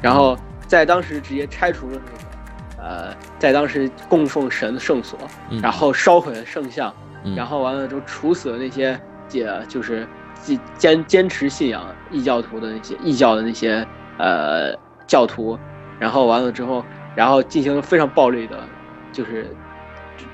[0.01, 0.37] 然后
[0.72, 5.18] 在当时直接拆除了那个呃，在当时供奉神的圣所，
[5.50, 5.61] 嗯。
[5.61, 6.90] 然后烧毁了圣像，
[7.24, 7.37] 嗯。
[7.37, 8.98] 然后完了之后处死了那些
[9.32, 10.08] 也就是
[10.42, 14.74] 坚坚坚持信仰异教徒的那些异教的那些呃
[15.06, 15.58] 教徒，
[15.98, 16.82] 然后完了之后，
[17.14, 18.58] 然后进行了非常暴力的，
[19.12, 19.54] 就是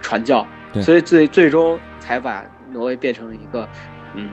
[0.01, 0.47] 传教，
[0.81, 3.69] 所以最最终才把挪威变成了一个
[4.15, 4.31] 嗯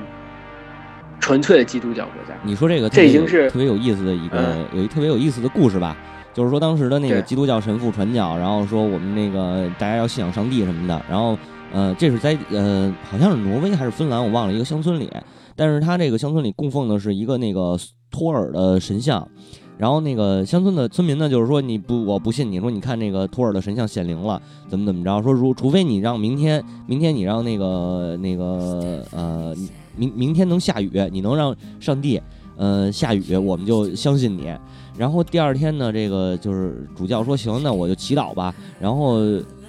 [1.20, 2.40] 纯粹的基督教国家。
[2.44, 5.98] 你说这个这已经是特别有意思的一个嗯有一特别有意思的故事吧？
[6.34, 11.38] 就是说当时的那个基督教神父传教，然后说我们那个大家要信仰上帝什么的，然后
[11.72, 15.10] 呃这是在呃好像是挪威还是芬兰，我忘了一个乡村里，
[15.56, 17.78] 但是他这个乡村里供奉的是一个那个
[18.12, 19.28] 托尔的神像。
[19.78, 25.22] 然后那个乡村的村民呢，就是说你不，我不信你说，你看那个托尔的神像显灵了，怎么怎么着？
[25.22, 29.54] 说如除非你让明天，明天你让那个那个呃，
[29.98, 32.22] 明明天能下雨，你能让上帝
[32.58, 34.54] 呃下雨，我们就相信你。
[34.98, 38.54] 然后第二天呢，这个就是主教说行，那我就祈祷吧。
[38.80, 39.18] 然后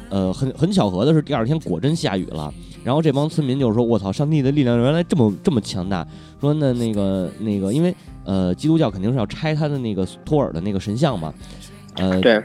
[0.08, 2.52] 呃，很很巧合的是，第二天果真下雨了。
[2.84, 6.06] 然后这帮村民就是说，我操，上帝的力量原来这么这么强大。
[6.40, 7.92] 说那那个那个，因为
[8.24, 11.34] 呃，基督教肯定是要拆他的那个托尔的那个神像嘛。
[11.96, 12.40] 呃，对，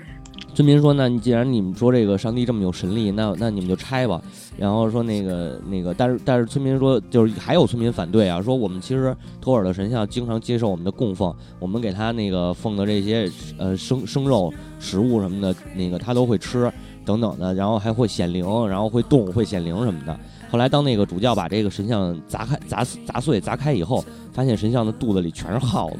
[0.54, 4.22] 村民说：“那你既然你们说这个上帝这么有神力，那那你们就拆吧。”
[4.58, 16.72] 然后说那个那个，但是但是村民说，就是还有村民反对啊，说我们其实托尔的神像经常接受我们的供奉，我们给他那个奉的这些呃生生肉食物什么的，那个他都会吃
[17.06, 20.20] 等等的，然后还会显灵，然后会动会显灵什么的。
[20.52, 26.00] 后来当那个主教把这个神像砸开砸砸碎砸开以后，发现神像的肚子里全是耗子。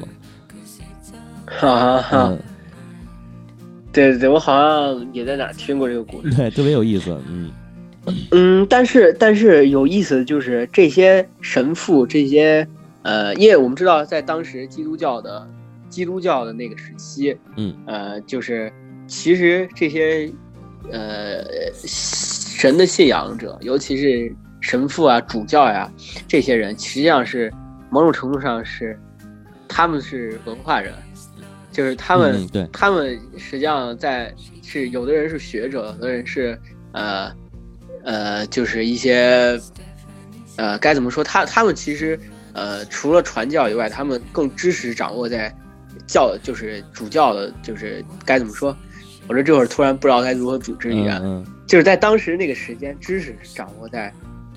[1.46, 2.28] 哈哈哈。
[2.28, 2.38] 嗯，
[3.92, 6.30] 对对对，我好像也在哪听过这个故事。
[6.36, 7.16] 对，特别有意思。
[7.28, 7.50] 嗯
[8.32, 12.66] 嗯，但是但是有意思的就是这些神父，这些
[13.02, 15.46] 呃，因为我们知道在当时基督教的
[15.88, 18.72] 基督教的那个时期，嗯，呃，就是
[19.06, 20.28] 其实这些
[20.90, 25.88] 呃神的信仰者，尤其是神父啊、主教呀、
[26.26, 27.52] 这些人，实际上是
[27.88, 28.98] 某种程度上是
[29.68, 30.92] 他们是文化人，
[31.72, 34.32] 就是他们、嗯对他们实际上在
[34.62, 36.56] 是有的人是学者，有的人是
[36.92, 37.32] 呃
[38.04, 39.58] 呃，就是一些
[40.56, 41.24] 呃该怎么说？
[41.24, 42.18] 他他们其实
[42.52, 45.52] 呃除了传教以外，他们更知识掌握在
[46.06, 48.76] 教就是主教的，就是该怎么说？
[49.28, 54.12] 我这这会儿突然不知道该如何组织语言，嗯嗯就是在当时那个时间，知识掌握在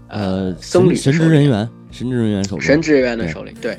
[0.08, 2.64] 呃僧侣神职人员，神职人员手里。
[2.64, 3.54] 神职人员的手里。
[3.62, 3.78] 对，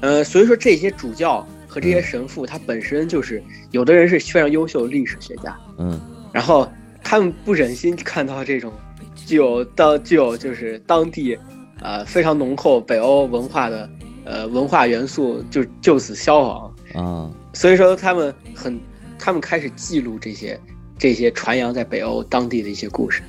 [0.00, 6.00] 呃，所以说这些主教和这些神父，他本身就是有的人是非常优秀的历史学家，嗯。
[6.32, 6.70] 然后
[7.02, 8.72] 他们不忍心看到这种
[9.16, 11.36] 具有当具有就是当地
[11.80, 13.90] 呃非常浓厚北欧文化的
[14.24, 17.28] 呃文化元素就就此消亡，啊。
[17.52, 18.78] 所以说他们很
[19.18, 20.56] 他们开始记录这些
[20.96, 23.20] 这些传扬在北欧当地的一些故事，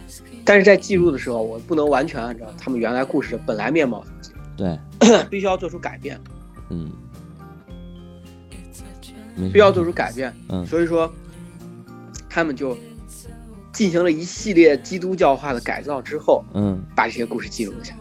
[0.43, 4.05] 但是在记录的时候，我不能完全按照他们原来故事的本来面貌
[4.55, 4.77] 对，
[5.31, 6.19] 必须要做出改变。
[6.69, 6.91] 嗯，
[9.51, 10.33] 必要做出改变。
[10.49, 11.11] 嗯所以说，
[12.29, 12.77] 他们就
[13.73, 17.99] 进行了一系列基督教化的改造之后，嗯把这些故事记录了下来。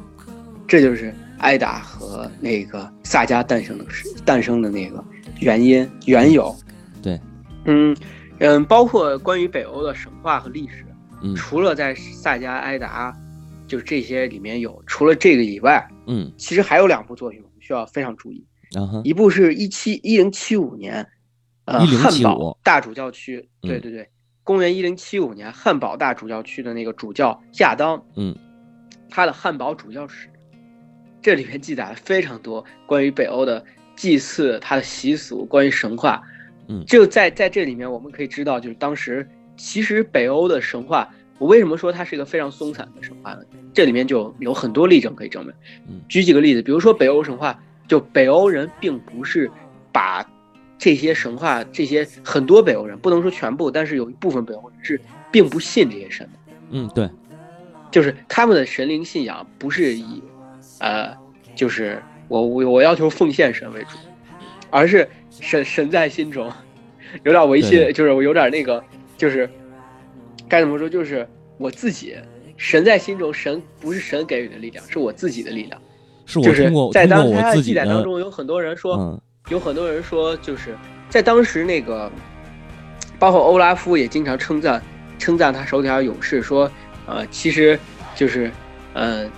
[0.67, 5.05] 这就是艾达和那个萨迦诞生的时诞生的那个
[5.41, 6.55] 原因缘由。
[7.03, 7.21] 对，
[7.67, 7.95] 嗯
[8.39, 10.87] 嗯，包括关于北欧的神话和历史，
[11.23, 13.15] 嗯除了在萨迦、埃达，
[13.69, 18.45] 就是这些里面有，除了这个以外，嗯，其实还有两部作品我们需要非常注意。
[18.73, 21.07] 然后一部是一七一零七五年，
[21.65, 24.09] 呃，1075汉堡大主教区，嗯对对对，
[24.43, 28.37] 公元一零七五年，汉堡大主教区的那个主教亚当，嗯，
[29.09, 30.29] 他的汉堡主教史，
[31.23, 33.65] 这里面记载了非常多关于北欧的
[33.97, 36.23] 祭祀、他的习俗、关于神话，
[36.69, 43.41] 嗯就在在这里面我们可以知道，就是当时其实北欧的神话，我为什么说它是一个非常松散的神话呢？
[43.73, 45.55] 这里面就有很多例证可以证明。
[45.89, 49.51] 嗯举几个例子，比如说北欧神话，就北欧人并不是
[49.93, 50.23] 把
[50.79, 56.53] 这些神话，这些很多北欧人不能说全部，但是有一部分北欧人是并不信这些神的。
[56.71, 57.09] 嗯，对，
[57.91, 60.23] 就是他们的神灵信仰不是以，
[60.81, 61.17] 呃，
[61.55, 63.97] 就是我我我要求奉献神为主，
[64.71, 66.51] 而是神神在心中，
[67.23, 68.83] 有点违心，就是我有点那个，
[69.17, 69.49] 就是
[70.49, 72.17] 该怎么说，就是我自己
[72.57, 75.81] 神在心中，神不是神给予的力量，是我自己的力量。
[76.27, 80.75] 是我就是在当他的记载当中，有很多人说，嗯有很多人说，就是
[81.11, 82.11] 在当时那个，
[83.19, 84.83] 包括欧拉夫也经常称赞
[85.19, 86.71] 称赞他手底下勇士，说，
[87.07, 87.79] 呃，其实
[88.15, 88.51] 就是，
[88.95, 89.29] 呃，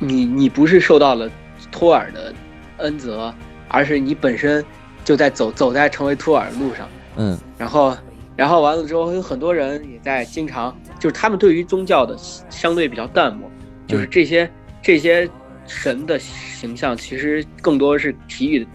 [0.00, 1.30] 你你不是受到了
[1.70, 2.34] 托尔的
[2.78, 3.32] 恩泽，
[3.68, 4.64] 而是你本身
[5.04, 6.88] 就在走走在成为托尔的路上。
[7.16, 7.96] 嗯然后，
[8.34, 12.16] 然后完了之后，有很多人也在经常，就是他们对于宗教的
[12.50, 13.48] 相对比较淡漠，
[13.86, 14.50] 就是嗯这些、
[14.82, 15.30] 这些
[15.64, 18.66] 神的形象，其实更多是给予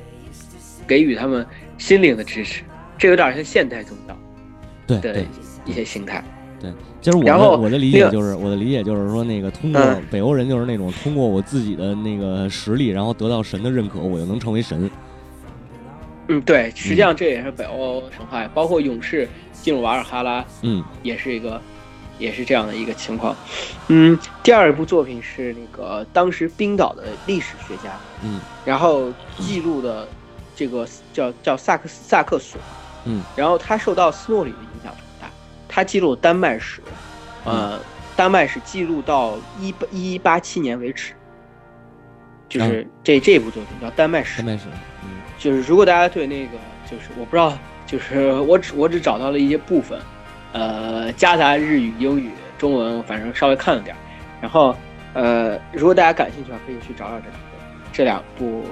[0.89, 1.45] 给予他们
[1.77, 2.63] 心灵的支持，
[2.97, 4.17] 这有点像现代宗教
[4.87, 5.25] 对对。
[5.65, 6.23] 一些形态。
[6.59, 14.89] 对其实我我的理解就是，我的理解就是说，那个通过嗯北欧人就是那种通过我自己的那个实力，然后得到神的认可，我就能成为神。
[16.27, 21.61] 嗯，对，实际上这也是北欧神话，包括勇士进入瓦尔哈拉，嗯也是一个，
[22.17, 23.35] 也是这样的一个情况。
[23.89, 27.91] 嗯，第二部作品是那个当时冰岛的历史学家，
[28.23, 30.07] 嗯然后记录的
[30.59, 32.59] 这个叫叫萨克斯萨克索，
[33.05, 35.29] 嗯，然后他受到斯诺里的影响很大，
[35.69, 36.81] 他记录丹麦史，
[37.45, 37.79] 呃，
[38.13, 41.13] 丹麦史记录到一八一八七年为止，
[42.49, 44.65] 就是这这部作品叫《丹麦史丹》，麦史，
[45.03, 45.09] 嗯。
[45.37, 46.57] 就是如果大家对那个
[46.91, 49.97] 就是我不知道，就是我只我只找到了一些部分，
[50.51, 53.99] 呃，夹杂日语、英语、中文，反正稍微看了点儿。
[54.41, 54.75] 然后
[55.13, 57.45] 呃，如果大家感兴趣的话，可以去找找这两部
[57.93, 58.65] 这两部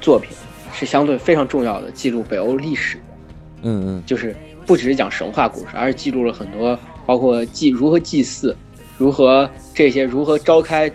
[0.00, 0.36] 作品，
[0.72, 3.02] 是相对非常重要的记录北欧历史的，
[3.62, 4.34] 嗯嗯就是
[4.66, 8.56] 不只是讲神话故事，而是记录了很多包括祭如何祭祀，
[8.96, 10.90] 如何这些如何召开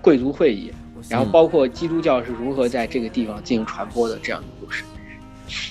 [0.00, 0.72] 贵族会议，
[1.08, 4.84] 然后嗯包括基督教是如何在这个地方进行传播的这样的故事。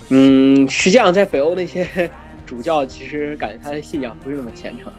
[0.09, 2.09] 嗯，实际上在北欧那些
[2.45, 4.91] 主教，其实感觉他的信仰不是那么虔诚，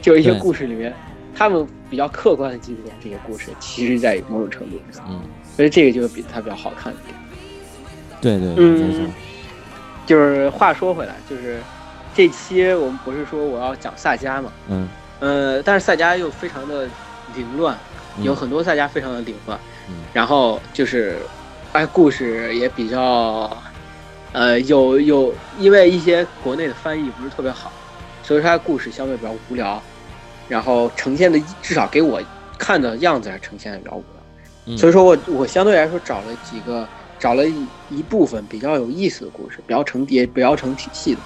[0.00, 0.92] 就一些故事里面，
[1.34, 5.20] 他们比较客观的记录了这些故事，其实在某种程度上，嗯，
[5.56, 7.16] 所以这个就比他比较好看一点。
[8.22, 9.12] 对对，嗯，
[10.06, 11.60] 就是话说回来，就是
[12.14, 14.88] 这期我们不是说我要讲萨迦嘛，嗯。
[15.18, 16.88] 呃，但是萨迦又非常的
[17.34, 17.76] 凌乱，
[18.16, 18.24] 嗯。
[18.24, 19.58] 有很多萨迦非常的凌乱，
[19.88, 19.96] 嗯。
[20.12, 21.18] 然后就是，
[21.72, 23.50] 哎，故事也比较，
[24.32, 27.72] 呃，有有，因为一些国内的翻译不是特别好，
[28.22, 29.82] 所以它故事相对比较无聊，
[30.48, 32.22] 然后呈现的至少给我
[32.56, 34.22] 看的样子还呈现的比较无聊，
[34.66, 34.78] 嗯。
[34.78, 36.86] 所以说我我相对来说找了几个，
[37.22, 41.20] 找了一一部分比较有意思的故事，比较成也比较成体系的，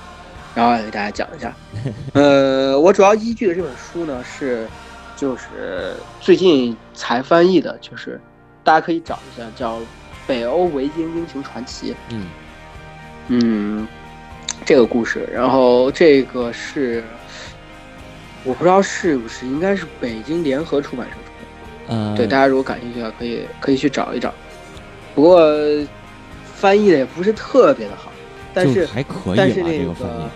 [0.54, 1.56] 然后来给大家讲一下。
[2.12, 4.68] 呃，我主要依据的这本书呢是，
[5.16, 8.20] 就是最近才翻译的，就是
[8.62, 9.78] 大家可以找一下，叫
[10.26, 11.92] 《北欧维京英雄传奇》。
[12.10, 12.26] 嗯
[13.28, 13.88] 嗯，
[14.66, 17.02] 这个故事，然后这个是
[18.44, 21.94] 我不知道是不是，应该是北京联合出版社出的。
[21.94, 24.34] 嗯，对，大家如果感兴趣的话，可以可以去找一找。
[25.16, 25.40] 不过
[26.54, 28.12] 翻译的也不是特别的好，
[28.52, 30.30] 但是还可以吧，但是那这个翻译个，，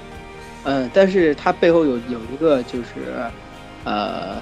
[0.65, 2.87] 嗯，但是它背后有有一个就是，
[3.85, 4.41] 呃，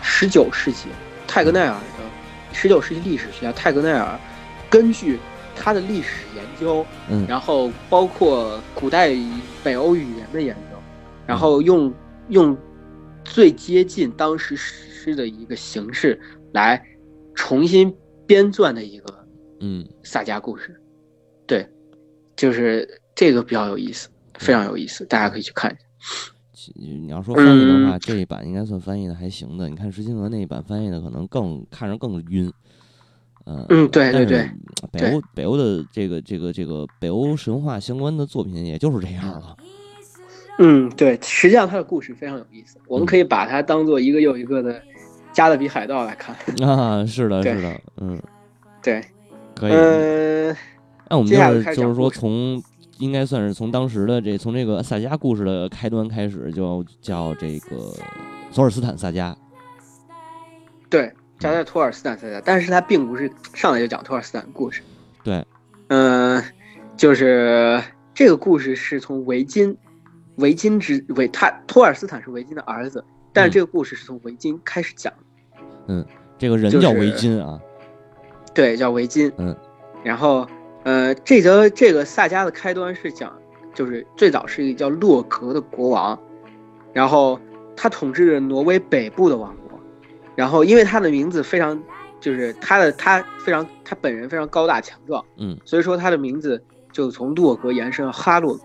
[0.00, 0.88] 十九世纪
[1.28, 2.04] 泰格奈尔的
[2.52, 4.18] 十九世纪历史学家泰格奈尔，
[4.70, 5.18] 根据
[5.54, 9.10] 他的历史研究，嗯然后包括古代
[9.62, 10.78] 北欧语言的研究，
[11.26, 11.92] 然后用
[12.30, 12.56] 用
[13.22, 16.18] 最接近当时史诗的一个形式
[16.52, 16.82] 来
[17.34, 17.94] 重新
[18.26, 19.03] 编撰的一个
[19.60, 20.80] 嗯萨迦故事，
[21.46, 21.66] 对，
[22.36, 26.32] 就是这个比较有意思，非常有意思，大家可以去看一下。
[26.74, 29.68] 你要说翻译的嗯话，这一版应该算翻译的还行的。
[29.68, 32.50] 你看石金娥那一版翻译的可能更看着更晕。
[33.44, 34.48] 呃、嗯对对对
[34.90, 39.54] 北欧北欧的这个这个这个北欧神话相关的作品，也就是这样了。
[40.58, 44.80] 嗯，对，实际上它的故事非常有意思，我们可以把它当做一个又一个的
[45.34, 46.34] 加勒比海盗来看。
[46.66, 48.18] 啊，是的，是的，嗯，
[48.82, 49.04] 对，
[49.54, 49.72] 可以。
[49.72, 50.56] 嗯、
[51.08, 52.62] 那我们就是就是说从
[52.98, 57.92] 应该算是从当时的这从这个萨迦故事的开端开始，就叫这个
[58.50, 59.34] 索尔斯坦萨迦。
[60.88, 64.82] 对，加在托尔斯坦萨迦，但是他并不是上来就讲托尔斯坦故事。
[65.22, 65.44] 对，
[65.88, 66.42] 嗯、
[66.96, 67.82] 就是
[68.14, 69.76] 这个故事是从维金，
[70.36, 75.12] 维金之维他托尔斯坦是维金的儿子，但是嗯这个故事是从维金开始讲
[75.88, 76.04] 嗯。
[76.36, 77.60] 这个人叫维金啊。
[78.54, 79.30] 对，叫维金。
[79.36, 79.54] 嗯，
[80.02, 80.46] 然后
[80.84, 83.32] 呃，这则这个萨迦的开端是讲
[83.74, 86.18] 就是最早是一个叫洛格的国王，
[86.92, 87.38] 然后
[87.76, 89.78] 他统治着挪威北部的王国，
[90.36, 91.82] 然后因为他的名字非常，
[92.20, 96.62] 就是他的他非常他本人非常高大强壮，嗯所以说他的名字
[96.92, 98.62] 就从洛格延伸到哈洛格。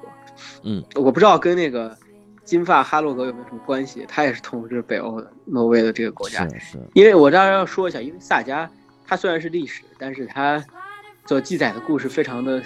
[0.64, 1.98] 嗯，我不知道跟那个
[2.46, 6.48] 金发哈洛格有没有什么关系，他也是统治北欧的挪威的这个国家。
[6.50, 8.68] 是是，因为我当然要说一下，因为萨迦
[9.10, 10.64] 它虽然是历史，但是它
[11.26, 12.62] 所记载的故事非常的，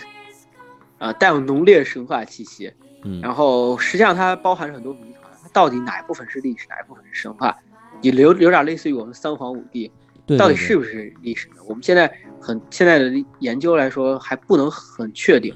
[0.98, 2.70] 呃，带有浓烈神话气息。
[3.06, 7.58] 嗯然后实际上它包含着很多谜团，它到底哪一部分是历史，哪一部分是神话？
[8.02, 9.90] 也有有点类似于我们三皇五帝，
[10.26, 11.56] 对，对到底是不是历史呢？
[11.68, 15.56] 我们现在很现在的研究来说还不能很确定，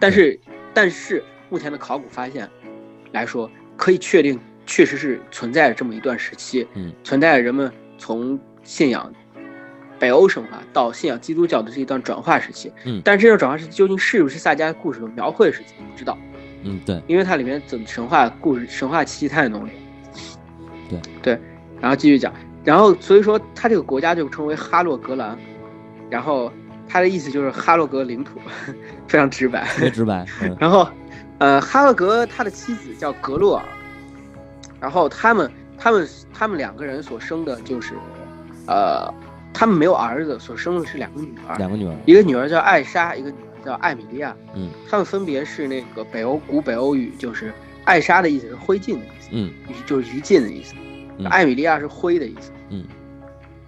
[0.00, 0.38] 但是
[0.72, 2.50] 但是目前的考古发现
[3.12, 9.12] 来说，可以确定确实是存在着这么一段时期，嗯，存在着人们从信仰
[9.98, 16.18] 北欧神话到信仰基督教的这一段转化时期，嗯但是这段转化时期究竟是不是萨迦故事所描绘的时期，不知道，
[16.62, 19.72] 嗯对，因为它里面整神话故事神话气息太浓烈。
[20.88, 21.40] 对对，
[21.80, 25.36] 然后继续讲，然后所以说他这个国家就称为哈洛格兰，
[26.10, 26.52] 然后
[26.86, 28.38] 它的意思就是哈洛格领土，
[29.08, 29.66] 非常直白。
[29.90, 30.86] 直白， 嗯然后，
[31.38, 33.64] 呃，哈洛格他的妻子叫格洛尔，
[34.78, 37.94] 然后他们他们他们两个人所生的就是，
[38.66, 39.12] 呃，
[39.54, 44.36] 他们没有儿子，所生的是两个女儿，两个女儿，一个女儿叫艾莎，一个女儿叫艾米莉亚。
[44.54, 49.50] 嗯，他们分别是那个北欧古北欧语，就是艾莎的意思是灰烬的意思，嗯
[49.86, 50.74] 就是余烬的意思。
[51.18, 52.50] 嗯艾米莉亚是灰的意思。
[52.70, 52.84] 嗯，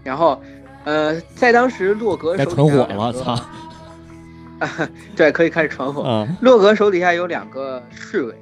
[0.02, 0.42] 然后，
[0.84, 6.02] 呃，在当时洛格手底下传火了， 操，对，可以开始传火。
[6.04, 8.34] 嗯，洛格手底下有两个侍卫，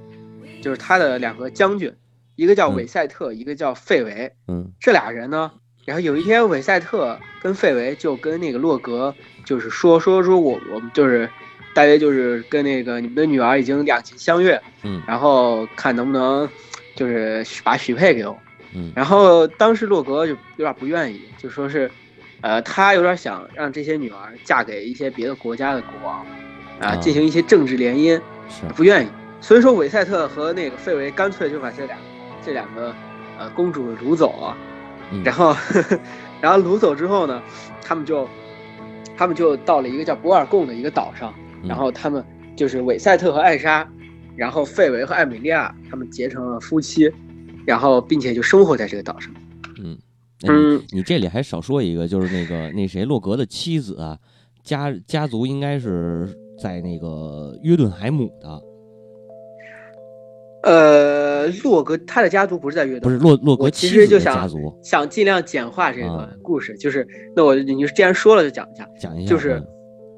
[0.62, 1.92] 就是他的两个将军，
[2.36, 4.32] 一个叫嗯韦赛特，一个叫费维。
[4.48, 5.52] 嗯这俩人呢，
[5.84, 11.28] 然后有一天韦赛特跟费维就跟那个洛格就是说说说我我们就是
[11.74, 16.48] 大约就是跟那个你们的女儿已经两情相悦，嗯然后看能不能
[16.94, 18.38] 就是把许配给我。
[18.72, 21.90] 嗯然后当时洛格就有点不愿意，就说是，
[22.40, 26.20] 呃，他有点想让这些女儿嫁给一些别的国家的国王，
[26.80, 29.08] 啊，啊进行一些政治联姻，是，不愿意。
[29.40, 31.98] 所以说韦赛特和那个费维干脆就把这两
[32.44, 32.92] 这两个
[33.38, 34.73] 呃公主掳走了，嗯
[35.24, 35.54] 然后
[36.40, 37.42] 然后掳走之后呢，
[37.82, 38.28] 他们就
[39.16, 42.24] 他们就到了一个叫博尔贡的一个岛上，嗯然后他们
[42.56, 43.88] 就是韦赛特和艾莎，
[44.36, 47.10] 然后费维和艾米莉亚他们结成了夫妻，
[47.64, 49.32] 然后并且就生活在这个岛上。
[49.78, 49.96] 嗯，
[50.40, 54.18] 你嗯你这里还少说一个，就是那个那谁洛格的妻子啊，
[54.62, 56.28] 家家族应该是
[56.60, 58.62] 在那个约顿海姆的，
[60.64, 64.48] 呃，洛格他的家族不是在约顿，不是洛洛格其实就想
[64.82, 69.62] 想尽量简化这啊个故事，就是那我你既然说了就讲一下，讲一下，就是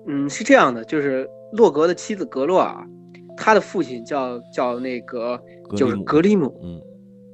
[0.07, 2.77] 嗯嗯，是这样的，就是洛格的妻子格洛尔，
[3.37, 5.41] 他的父亲叫叫那个
[5.77, 6.81] 就是格里姆格里姆，嗯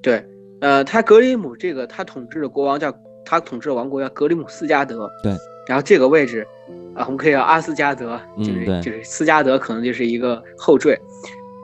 [0.00, 0.24] 对，
[0.62, 2.90] 呃，他格里姆这个他统治的国王叫
[3.26, 5.32] 他统治的王国叫格里姆斯加德，对，
[5.68, 6.46] 然后这个位置
[6.94, 10.98] 啊，我们可以叫阿斯加德，就是、嗯就是斯加德可能就是一个后缀，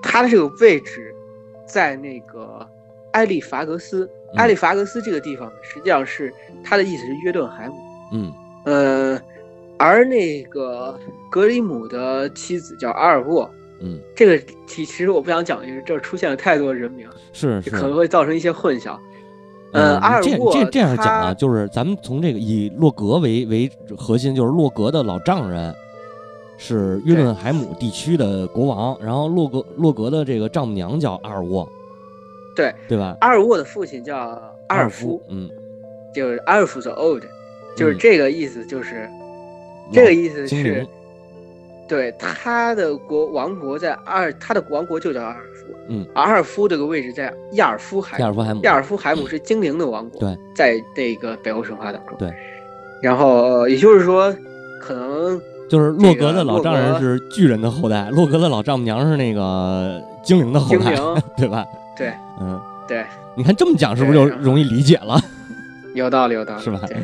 [0.03, 1.15] 他的这个位置
[1.69, 2.67] 在那个
[3.13, 6.33] 埃利法格斯，嗯埃利法格斯这个地方呢，实际上是
[6.65, 7.75] 他的意思是约顿海姆，
[8.13, 8.33] 嗯
[8.65, 9.21] 呃，
[9.79, 10.99] 而那个
[11.31, 13.49] 格里姆的妻子叫阿尔沃。
[13.81, 18.99] 嗯，这个其其实我不想讲，因为这儿出现了太多人名，是是可能会造成一些混淆。
[19.73, 25.73] 嗯，呃，阿尔这沃这这样讲啊，就是咱们从这个以洛格为为核心，就是洛格的老丈人
[26.59, 31.67] 是约顿海姆地区的国王，然后洛格洛格的这个丈母娘叫阿尔沃，
[32.55, 32.75] 对。
[32.89, 33.17] 对吧？
[33.21, 34.19] 阿尔沃的父亲叫
[34.67, 35.49] 阿尔夫夫，，嗯，
[36.13, 37.23] 就是阿尔夫 the old，
[37.77, 37.99] 就是嗯。
[37.99, 39.09] 这个意思，就是、
[39.93, 40.87] 这个意思是，
[41.89, 45.75] 对他的国王国在阿尔，他的王国就叫阿尔夫。
[45.91, 52.17] 嗯，阿尔夫这个位置在亚尔夫海姆，亚尔夫海姆，亚尔夫海姆是精灵的王国，对，在那个北欧神话当中。
[52.19, 52.31] 对，
[53.01, 54.35] 然后呃也就是说，
[54.81, 60.95] 可能就是洛格的老丈人是巨人的后代，洛格的老丈母娘是那个精灵的后代，
[61.37, 61.65] 对吧？
[61.97, 63.05] 对嗯，对，
[63.37, 65.21] 你看这么讲是不是就容易理解了？
[65.95, 66.97] 有道理，有道理，是吧对。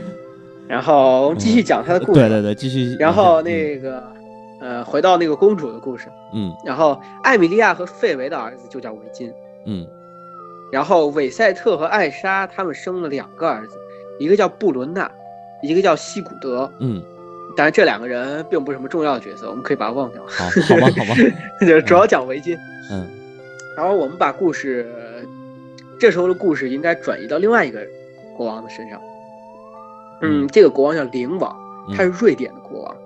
[0.66, 2.20] 然后我们继续讲他的故事。
[2.20, 2.96] 对对对，继续。
[2.98, 4.02] 然后嗯那个，
[4.60, 6.08] 呃，回到那个公主的故事。
[6.32, 9.30] 嗯然后艾米莉亚和费维的儿子就叫维金。
[9.66, 9.86] 嗯
[10.72, 13.76] 然后韦赛特和艾莎他们生了两个儿子，
[14.18, 15.10] 一个叫布伦纳，
[15.62, 16.70] 一个叫西古德。
[16.78, 17.02] 嗯，
[17.56, 20.22] 当然这两个人并不是什么重要的角色，我们可以把它忘掉。
[20.26, 21.14] 好，好吧，好吧，
[21.60, 22.56] 就是主要讲围巾。
[22.90, 23.06] 嗯
[23.76, 24.86] 然后我们把故事，
[25.98, 27.80] 这时候的故事应该转移到另外一个
[28.36, 29.00] 国王的身上。
[30.22, 31.56] 嗯，嗯这个国王叫灵王，
[31.88, 32.96] 嗯他是瑞典的国王。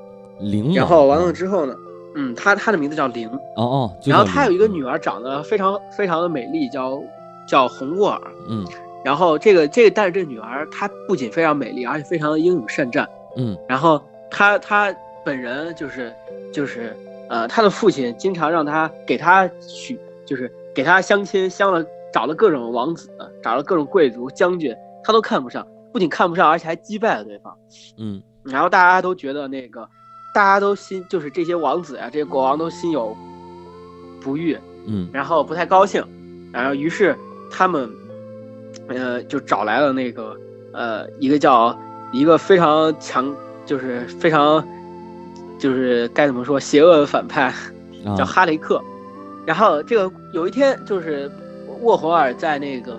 [0.41, 0.75] 灵王。
[0.75, 1.75] 然后完了嗯之后呢，
[2.17, 7.03] 嗯，他他的名字叫灵，哦哦，然后他有一个女儿，长得非常非常的美丽，叫
[7.49, 8.21] 叫红沃尔。
[8.51, 8.65] 嗯
[9.03, 13.09] 然后这个这个，但是这女儿她不仅非常美丽，而且非常的英勇善战。
[13.37, 16.13] 嗯然后她她本人就是
[16.53, 16.97] 就是
[17.29, 23.11] 呃，他的父亲经常让他给他许，就是给他相亲，相了找了各种王子，
[23.43, 24.75] 找了各种贵族将军，
[25.05, 27.55] 他都看不上，不仅看不上，而且还击败了对方。
[27.99, 29.87] 嗯然后大家都觉得那个，
[30.35, 33.15] 大家都心就是这些王子啊，这些国王都心有
[34.23, 36.03] 不悦，嗯然后不太高兴，
[36.51, 37.15] 然后于是
[37.51, 37.91] 他们，
[38.89, 40.35] 呃，就找来了那个
[40.73, 41.79] 呃一个叫
[42.11, 43.37] 一个非常强，
[43.69, 44.67] 就是非常
[45.59, 47.43] 就是该怎么说邪恶的反派，
[48.05, 48.83] 啊 叫哈雷克。
[49.47, 51.31] 然后这个有一天就是
[51.83, 52.99] 沃霍尔在那个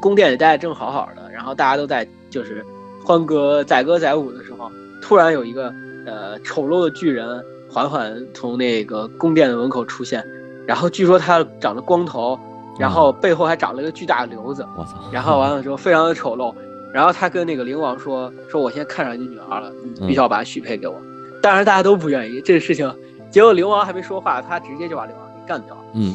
[0.00, 2.64] 宫殿里待的正好好的，然后大家都在就是
[3.04, 4.70] 欢歌载歌载舞的时候，
[5.02, 5.72] 突然有一个
[6.06, 10.22] 呃丑陋的巨人缓缓从那个宫殿的门口出现，
[10.66, 12.38] 然后据说他长着光头，
[12.78, 16.54] 然后背后还长了一个巨大的瘤子，我操，然后完了之后非常的丑陋，
[16.92, 20.94] 然后他跟那个灵王说说我现在看上你女儿了，你必须要把她许配给我。
[21.42, 22.92] 当然大家都不愿意这个事情，
[23.30, 25.82] 结果灵王还没说话，他直接就把灵王给干掉了。
[25.94, 26.14] 嗯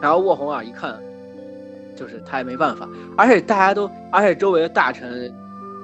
[0.00, 0.98] 然后卧红啊一看，
[1.94, 5.30] 就是他也没办法，而且大家都，而且周围的大臣，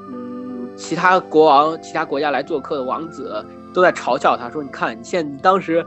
[0.09, 3.45] 嗯，其他国王、其他国家来做客的王子
[3.75, 5.85] 都在嘲笑他说：“你看，你现你当时，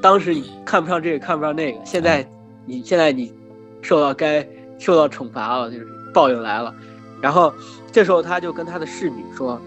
[0.00, 2.26] 当时你看不上这个，看不上那个，现在
[2.64, 3.34] 你现在你
[3.82, 4.46] 受到该
[4.78, 6.74] 受到惩罚了，就是报应来了。”
[7.20, 7.52] 然后
[7.92, 9.60] 这时候他就跟他的侍女说，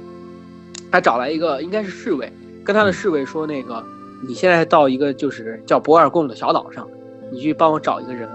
[0.92, 2.32] 他找来一个应该是侍卫，
[2.64, 3.84] 跟他的侍卫说：“那个
[4.28, 6.88] 你现在到一个就是叫博尔贡的小岛上。”
[7.34, 8.30] 你去帮我找一个人，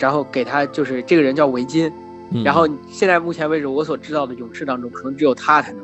[0.00, 1.88] 然后给他就是这个人叫维金，
[2.32, 5.80] 嗯，然后现在目前为止我所知道的勇士当中，可能只有他才能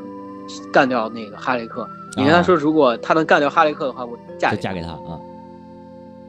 [0.73, 1.89] 干掉那个哈雷克。
[2.17, 4.83] 你跟他说，如果他能干掉哈雷克的话，我嫁嫁给。
[4.83, 5.21] 他啊，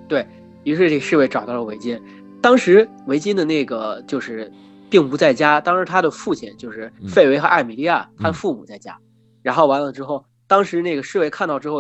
[0.08, 0.24] 对
[0.64, 2.00] 于是这侍卫找到了维金，
[2.40, 4.52] 当时维金的那个就是
[4.94, 8.96] 并不在家，当时他的父亲就是嗯费维和艾米莉亚，他的嗯父母在家。
[9.42, 11.80] 然后完了之后，当时那个侍卫看到之后，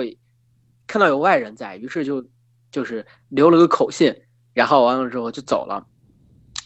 [0.88, 2.26] 看到有外人在，于是就
[2.72, 4.12] 就是留了个口信，
[4.56, 5.86] 然后完了之后就走了。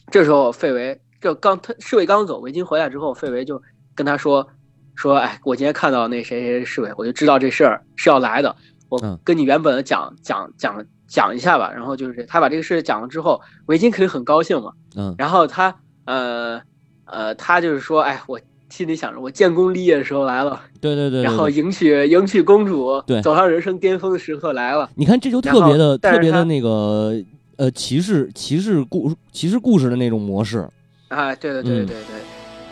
[0.10, 3.62] 这时候费维这刚他侍卫刚走，维金回来之后，费维就
[3.94, 4.48] 跟他说
[4.96, 8.56] 说，哎，我今天看到那谁谁谁侍卫，我就知道这事儿是要来的。
[8.88, 11.74] 我嗯跟你原本的讲讲讲讲一下吧。
[11.74, 14.72] 然后就是他把这个事讲了之后，维金肯定很高兴嘛。
[14.96, 15.76] 嗯然后他
[16.08, 16.62] 呃
[17.06, 18.40] 呃，他就是说，哎，我
[18.70, 24.90] 心里想着，我建功立业的时候来了，对对对，对然后迎娶迎娶公主，对走上人生巅峰的时刻来了。
[24.96, 27.14] 你看这就特别的特别的那个
[27.58, 30.68] 呃骑士骑士故骑士故事的那种模式，
[31.10, 32.04] 啊，对对对嗯对对。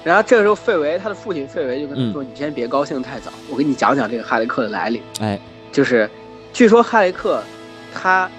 [0.03, 5.01] 然后这个时候，费维他的父亲费维就跟嗯他说：“你先别高兴太早，我给你讲讲这个哈雷克的来历。
[5.19, 5.39] 哎，
[5.71, 6.07] 就是，
[6.53, 7.41] 据说哈雷克
[7.91, 8.29] 他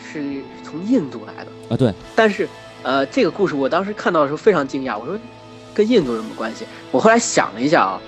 [0.00, 2.48] 是从印度来的，啊对，但是
[2.82, 5.18] 呃，这个故事我当时看到的时候非常惊讶，我说
[5.74, 6.64] 跟印度有什么关系？
[6.90, 8.00] 我后来想了一下啊，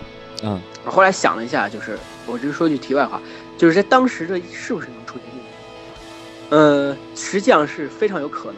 [0.43, 3.21] 嗯我后来想了一下，就是我只是说句题外话，
[3.57, 6.57] 就是在当时这是不是能出现印度？
[6.57, 8.57] 呃，实际上是非常有可能。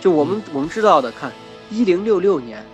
[0.00, 1.30] 就我们我们知道的，看
[1.70, 2.64] 一零六六年，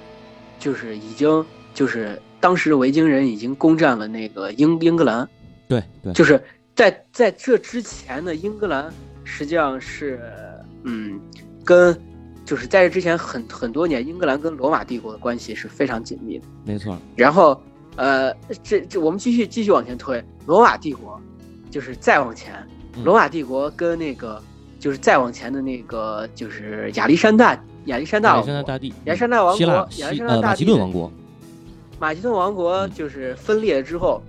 [0.59, 1.45] 就是已经
[1.75, 5.29] 就是当时的维京人已经攻占了那个英英格兰，
[5.69, 6.43] 对对，就是
[6.75, 8.91] 在在这之前的英格兰
[9.25, 10.21] 实际上是
[10.85, 11.21] 嗯
[11.65, 11.95] 跟
[12.49, 16.47] 就是在这之前很很多年，英格兰跟罗马帝国的关系是非常紧密的。
[16.65, 17.61] 没错，然后，
[17.97, 18.33] 呃，
[18.63, 21.21] 这这我们继续继续往前推，罗马帝国，
[21.71, 22.55] 就是再往前，
[22.97, 24.43] 嗯罗马帝国跟那个
[24.81, 27.53] 就是再往前的那个就是亚历山大
[27.85, 29.67] 亚历山大亚，历山大大帝，亚历山大王国，
[29.99, 31.13] 亚历山大大帝顿王国，
[32.01, 34.23] 马其顿王国嗯就是分裂了之后，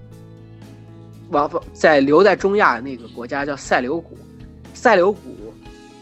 [1.29, 4.17] 王在留在中亚的那个国家叫塞琉古，
[4.73, 5.48] 塞琉古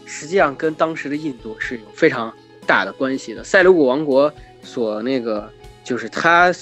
[0.08, 2.32] 实际上跟当时的印度是有非常
[2.66, 3.44] 大的关系的。
[3.44, 4.32] 塞琉古王国
[4.62, 5.48] 所那个
[5.84, 6.52] 就是他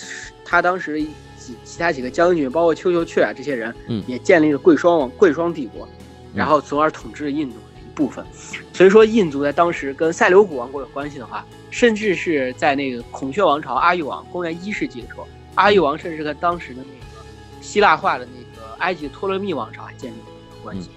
[0.45, 5.89] 他当时几其他几个将军，包括丘丘阙啊这些人，嗯也建立了贵霜王贵霜帝国，
[6.35, 8.25] 然后从而统治了印度的一部分。
[8.73, 17.25] 所以说，印度在当时跟塞琉古王国有关系的话，甚至是在那个孔雀王朝阿育王公元一世纪的时候，阿育王甚至跟当时的那个
[17.63, 20.25] 希腊化的那个埃及托勒密王朝还建立了
[20.63, 20.91] 关系。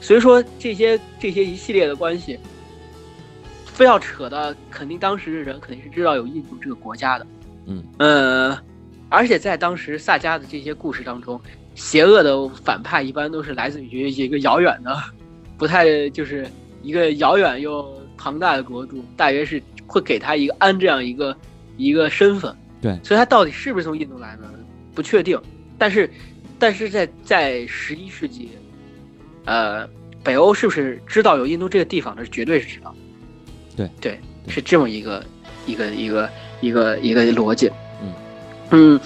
[0.00, 2.38] 所以说，这些这些一系列的关系，
[3.66, 7.26] 非要扯的，肯定当时的人肯定是知道有印度这个国家的。
[7.66, 8.58] 嗯呃，
[9.08, 11.40] 而且在当时萨迦的这些故事当中，
[11.74, 14.96] 邪恶的反派一般都是来自于一个遥远的，
[15.58, 16.48] 不太就是
[16.82, 21.36] 一个遥远又庞大的国度，大约是会给他一个安这样一个
[21.76, 22.54] 一个身份。
[22.80, 24.50] 对所以他到底是不是从印度来呢？
[24.94, 25.38] 不确定。
[25.76, 26.10] 但是，
[26.58, 28.50] 但是在在十一世纪，
[29.44, 29.88] 呃，
[30.22, 32.16] 北欧是不是知道有印度这个地方？
[32.16, 32.94] 这绝对是知道。
[33.76, 35.24] 对对，是这么一个
[35.66, 36.30] 一个一个
[36.60, 37.70] 一个一个逻辑。
[38.02, 38.12] 嗯
[38.70, 39.00] 嗯，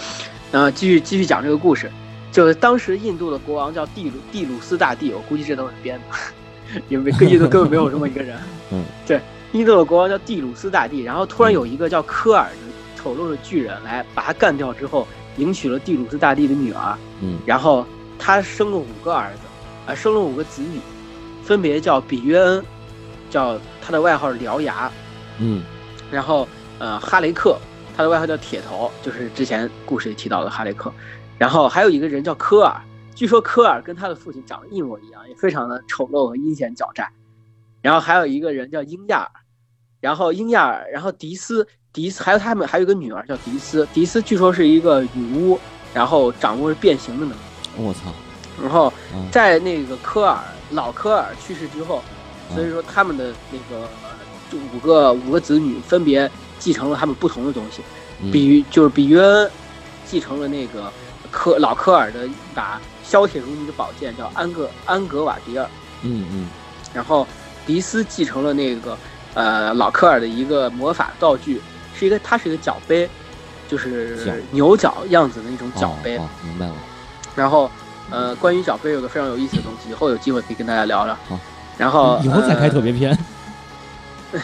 [0.53, 1.91] 然后继续继续讲这个故事，
[2.33, 8.37] 就是当时印度的国王叫蒂鲁蒂鲁斯大帝，我估计这都是编的，因为印度根本没有这么一个人。
[8.73, 9.21] 嗯，对，
[9.53, 12.57] 印度的国王叫蒂鲁斯大帝，然后突然有一个叫科尔的
[12.97, 15.07] 丑陋的巨人来把他干掉之后，
[15.37, 17.87] 迎娶了蒂鲁斯大帝的女儿，嗯然后
[18.19, 19.41] 他生了五个儿子，
[19.87, 20.81] 啊，生了五个子女，
[21.43, 22.65] 分别叫比约恩，
[23.31, 24.91] 叫他的外号是獠牙，
[25.39, 25.63] 嗯
[26.11, 26.47] 然后
[26.79, 27.59] 呃哈雷克，
[27.97, 30.93] 他的外号叫铁头，就是之前故事里提到的哈雷克，
[31.39, 32.81] 然后还有一个人叫科尔，
[33.15, 37.11] 据说科尔跟他的父亲长得一模一样，也非常的丑陋和阴险狡诈，
[37.83, 39.31] 然后还有一个人叫英亚尔，
[40.01, 45.59] 然后英亚尔，然后迪斯迪斯，还有他们还有一个女儿叫迪斯，迪斯据说是一个女巫，
[45.93, 47.41] 然后掌握着变形的能力。
[47.77, 48.13] 我操，
[48.61, 49.29] 然后嗯。
[49.31, 50.39] 在那个科尔
[50.71, 52.03] 老科尔去世之后，
[52.55, 53.89] 所以说他们的那个
[54.51, 57.83] 就五个五个子女分别继承了他们不同的东西，
[58.21, 58.31] 嗯。
[58.31, 59.51] 比喻就是比约恩
[60.07, 60.93] 继承了那个
[61.31, 65.69] 科老科尔的一把削铁如泥的宝剑，叫安格安格瓦迪尔，
[66.03, 66.49] 嗯嗯。
[66.93, 67.27] 然后
[67.67, 68.97] 迪斯继承了那个
[69.35, 71.61] 呃老科尔的一个魔法道具，
[71.95, 73.09] 是一个它是一个角杯，
[73.69, 76.17] 就是牛角样子的一种角杯。
[76.17, 76.75] 哦哦明白了，
[77.35, 77.69] 然后，
[78.11, 81.17] 呃，关于角杯有个非常有意思的东西，以后有机会可以跟大家聊聊。
[81.29, 81.39] 好，
[81.79, 83.19] 然后以后再开特别、别篇，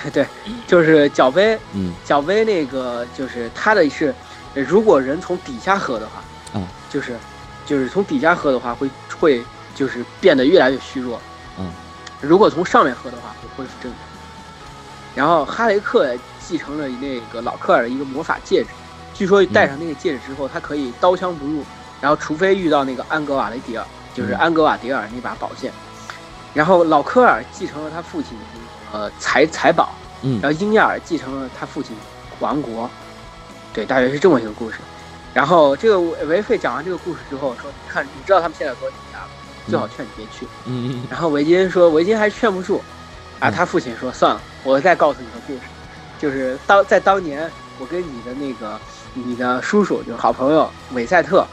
[0.13, 0.27] 对，
[0.67, 1.93] 就是角杯，嗯。
[2.05, 4.15] 角杯那个就是它的是，
[4.55, 7.17] 呃如果人从底下喝的话，啊，就是
[7.67, 8.89] 就是从底下喝的话会
[9.19, 9.43] 会
[9.75, 11.21] 就是变得越来越虚弱，
[11.59, 11.71] 嗯，
[12.21, 14.01] 如果从上面喝的话会恢复正常。
[15.15, 18.69] 然后哈雷克继承了那个老克尔的一个魔法戒指，
[19.13, 21.65] 据说戴上那个戒指之后，他可以刀枪不入，
[22.01, 23.85] 然后除非遇到那个安格瓦雷迪尔，
[24.15, 25.73] 就是嗯安格瓦迪尔那把宝剑。
[26.55, 28.37] 然后老科尔继承了他父亲
[28.93, 31.95] 呃财财宝，嗯然后英亚尔继承了他父亲
[32.41, 32.91] 王国，
[33.73, 34.79] 对，大约是这么一个故事。
[35.33, 39.29] 然后这个维费讲完这个故事之后说：“你看，你知道他们现在有多紧张了，
[39.69, 40.45] 最好劝你别去。
[40.65, 42.83] 嗯嗯然后维金说：“维金还劝不住，
[43.39, 45.61] 啊，嗯他父亲说：“算了，我再告诉你个故事，
[46.19, 47.49] 就是当在当年，
[47.79, 48.77] 我跟你的那个
[49.15, 51.47] 你的叔叔，就是好朋友韦赛特，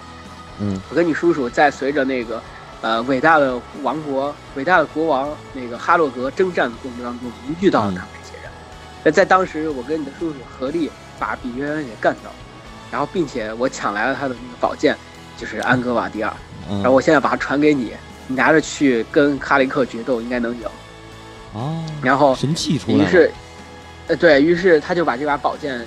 [0.59, 2.41] 嗯我跟你叔叔在随着那个
[2.81, 8.51] 呃伟大的王国、伟大的国王那个哈洛格征战的过程当中，我们遇到了他们这些人。
[9.03, 12.35] 那在当时，我跟你的叔叔合力把比约恩给干掉了，
[12.91, 14.95] 然后并且我抢来了他的那个宝剑，
[15.37, 16.33] 就是安格瓦迪尔。
[16.69, 17.93] 嗯，然后我现在把它传给你，
[18.27, 20.67] 你拿着去跟哈雷克决斗，应该能赢。
[21.53, 23.31] 哦，然后神器出于是，
[24.07, 25.85] 呃，对于是他就把这把宝剑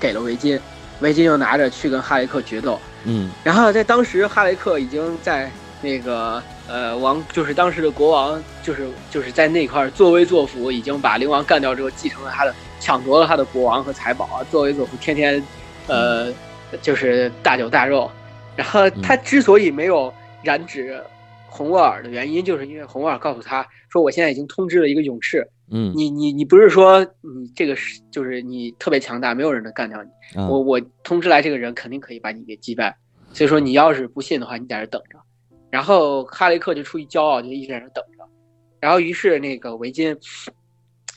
[0.00, 0.58] 给了维金，
[1.00, 2.80] 维金又拿着去跟哈雷克决斗。
[3.04, 5.50] 嗯然后在当时，哈雷克已经在
[5.82, 15.42] 那个呃王，就是当时的国王，就是就是在那块儿作威作福，已经把灵王干掉之后，继承了他的，抢夺了他的国王和财宝啊，作威作福，天天
[15.86, 16.32] 呃
[16.80, 18.10] 就是大酒大肉。
[18.56, 21.02] 然后他之所以没有染指
[21.46, 30.10] 红沃尔的原因，就是因为红沃尔告诉他说，我现在已经通知了一个勇士，嗯，你你你不是说你这个是就是你特别强大，没有人能干掉你。
[30.38, 32.94] 啊我我通知来这个人肯定可以把你给击败，
[33.32, 35.18] 所以说你要是不信的话，你在这等着。
[35.70, 38.24] 然后哈雷克就出于骄傲，就一直在那等着。
[38.78, 40.16] 然后于是那个维金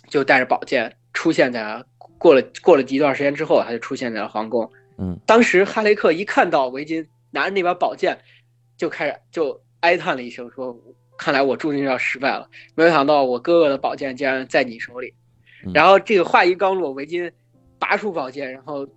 [0.09, 1.85] 就带着宝剑出现在了
[2.17, 4.69] 过了过了一段时间之后，他就出现在了皇宫。
[4.97, 8.17] 嗯当时哈雷克一看到维金拿着那把宝剑，
[8.77, 10.75] 就开始就哀叹了一声，说
[11.18, 12.47] ：“看来我注定要失败了。
[12.76, 15.13] 没有想到我哥哥的宝剑竟然在你手里。”
[15.65, 17.30] 嗯然后这个话一刚落，维金
[17.80, 18.88] 拔出宝剑，然后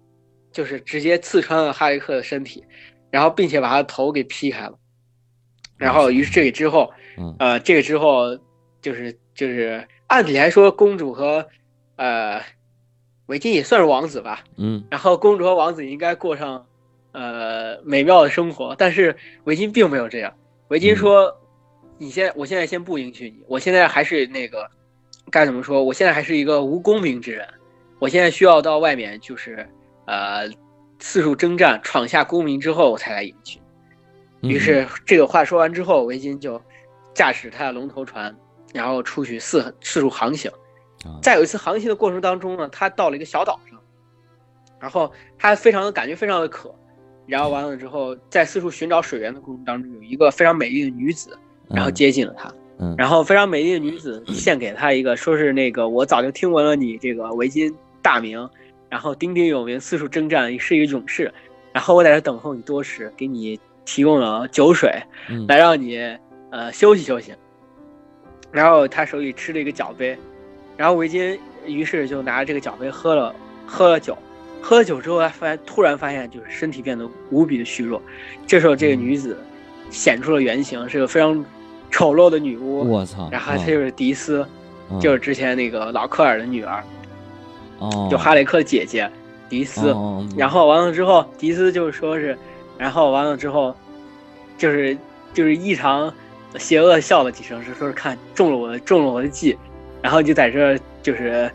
[0.52, 2.62] 就是直接刺穿了哈雷克的身体，
[3.10, 4.78] 然后并且把他的头给劈开了。
[5.78, 8.38] 然后于是这个之后，嗯呃，这个之后
[8.82, 11.48] 就是就是按理来说，公主和
[11.96, 12.42] 呃
[13.26, 16.66] 维金也算是王子吧，嗯然后公主和王子应该过上
[17.12, 20.34] 呃美妙的生活，但是维金并没有这样。
[20.68, 21.40] 维金说
[22.00, 24.66] ：“你现在，我现在先不迎娶你，我现在还是那个
[25.30, 25.84] 该怎么说？
[25.84, 27.46] 我现在还是一个无功名之人，
[27.98, 29.68] 我现在需要到外面就是
[30.06, 30.48] 呃
[30.98, 33.60] 四处征战，闯下功名之后我才来迎娶。”
[34.40, 36.58] 嗯于是这个话说完之后，维金就
[37.12, 38.34] 驾驶他的龙头船，
[38.72, 40.50] 然后出去四四处航行。
[41.04, 43.78] 啊在有一次航行的过程当中呢，他到了一个小岛上，
[44.80, 46.74] 然后他非常的感觉非常的渴，
[47.26, 51.38] 然后完了之后，在四处寻找水源的过程当中，有一个非常美丽的女子，
[51.74, 52.94] 然后接近了他，嗯。
[52.98, 58.48] 然后非常美丽的女子 献给他一个，说是那个我早就听闻了你这个维金大名，
[58.88, 61.32] 然后鼎鼎有名，四处征战，是一个勇士，
[61.72, 64.90] 然后我在这等候你多时，给你提供了酒水，
[65.28, 65.46] 嗯。
[65.46, 65.98] 来让你
[66.50, 67.32] 呃休息休息。
[68.52, 70.18] 然后他手里吃了一个奖杯，
[70.76, 73.32] 然后维金于是就拿着这个奖杯喝了
[73.64, 74.18] 喝了酒，
[74.60, 78.02] 喝了酒之后，他发现突然发现就是身体变得无比的虚弱。
[78.48, 79.38] 这时候这个女子
[79.88, 81.44] 显出了原形，是个非常
[81.90, 82.88] 丑陋的女巫。
[82.90, 83.28] 我操！
[83.30, 84.46] 然后她就是迪斯，
[84.90, 86.82] 嗯就是之前那个老科尔的女儿，
[87.78, 89.10] 哦，就哈雷克的姐姐
[89.48, 89.90] 迪斯。
[89.90, 92.36] 哦然后完了之后，迪斯就是说是，
[92.78, 93.74] 然后完了之后，
[94.56, 94.96] 就是
[95.34, 96.12] 就是异常
[96.56, 99.56] 邪恶笑了几声，是说是看中了我的中了我的计，
[100.02, 101.50] 然后就在这儿就是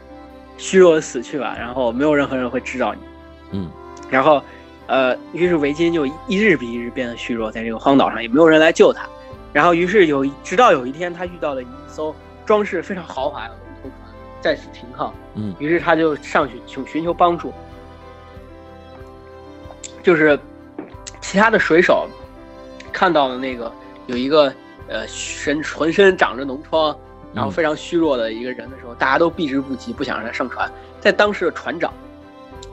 [0.58, 3.02] 虚弱的死去吧，然后没有任何人会知道你。
[3.52, 3.70] 嗯
[4.10, 4.42] 然后，
[4.88, 9.08] 呃，于是维金就一日比一日变得虚弱，在这个荒岛上也没有人来救他。
[9.56, 12.14] 然后，于是有直到有一天，他遇到了一艘
[12.46, 17.54] 装饰非常豪华的龙头船在此停靠，嗯于是他就上去求寻求帮助。
[20.04, 20.38] 就是
[21.22, 22.06] 其他的水手
[22.92, 23.72] 看到了那个
[24.08, 24.54] 有一个
[24.90, 26.94] 呃身浑身长着脓疮，
[27.34, 30.70] 然后非常虚弱的一个人的时候，大家都避之不及，不想让他上船。
[31.00, 31.94] 在当时的船长，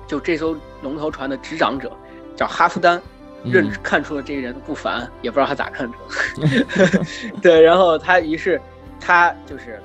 [0.09, 1.93] 就这艘龙头船的执掌者
[2.35, 3.01] 叫哈夫丹，
[3.45, 7.05] 认嗯看出了这个人的不凡，也不知道他咋看出的。
[7.43, 8.61] 对，然后他于是
[9.01, 9.81] 他就是，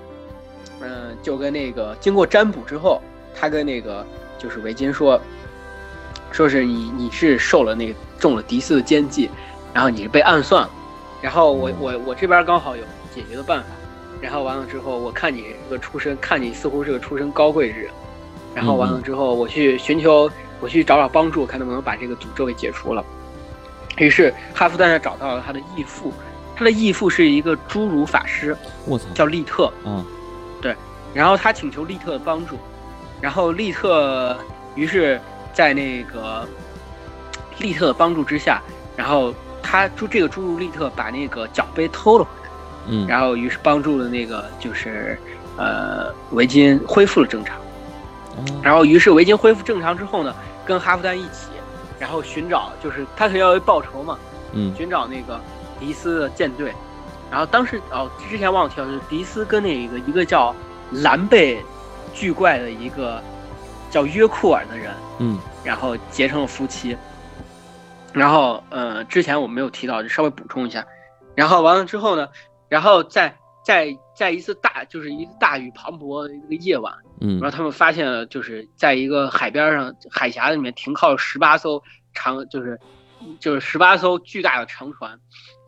[0.82, 3.02] 嗯、就跟那个经过占卜之后，
[3.34, 4.06] 他跟那个
[4.38, 5.20] 就是维金说，
[6.32, 9.30] 说是你你是受了那个中了迪斯的奸计，
[9.74, 10.70] 然后你是被暗算了，
[11.22, 12.84] 然后我我我这边刚好有
[13.14, 13.68] 解决的办法，
[14.22, 17.92] 然后完了之后，我看你这个出身，看你似乎是个出身高贵之人，
[18.54, 20.30] 然后完了之后，我去寻求，
[20.60, 23.04] 我去找找帮助，看能不能把这个诅咒给解除了。
[23.98, 26.14] 于是哈夫丹找到了他的义父，
[26.56, 29.72] 他的义父是一个侏儒法师，我操叫利特。
[29.84, 30.06] 嗯，
[30.62, 30.76] 对
[31.14, 32.58] 然后他请求利特的帮助，
[33.20, 34.38] 然后利特
[34.76, 35.20] 于是
[35.52, 36.48] 在那个
[37.60, 38.62] 利特的帮助之下，
[38.96, 42.50] 然后他就这个侏儒利特把那个奖杯偷了回来，
[42.88, 45.18] 嗯然后于是帮助了那个就是
[45.58, 47.58] 呃维金恢复了正常。
[47.58, 47.62] 哦
[48.62, 51.48] 然后于是维金恢复正常之后呢，跟哈夫丹一起，
[52.00, 54.18] 然后寻找就是他肯定要报仇嘛，
[54.54, 55.40] 嗯寻找那个
[55.80, 56.74] 迪斯的舰队。
[57.30, 60.56] 然后当时哦，之前忘了提到，就是迪斯跟那个一个叫
[60.92, 61.62] 蓝背
[62.14, 63.22] 巨怪的一个
[63.90, 66.96] 叫约库尔的人，嗯然后结成了夫妻。
[68.14, 70.86] 然后呃，之前我没有提到，就稍微补充一下。
[71.36, 72.28] 然后完了之后呢，
[72.70, 76.92] 然后在在在一次大就是一次大雨磅礴的一个夜晚，
[77.22, 81.80] 嗯然后他们发现了，就是在一个海边上海峡里面停靠了十八艘
[82.16, 82.80] 长，就是
[83.40, 85.20] 就是十八艘巨大的长船，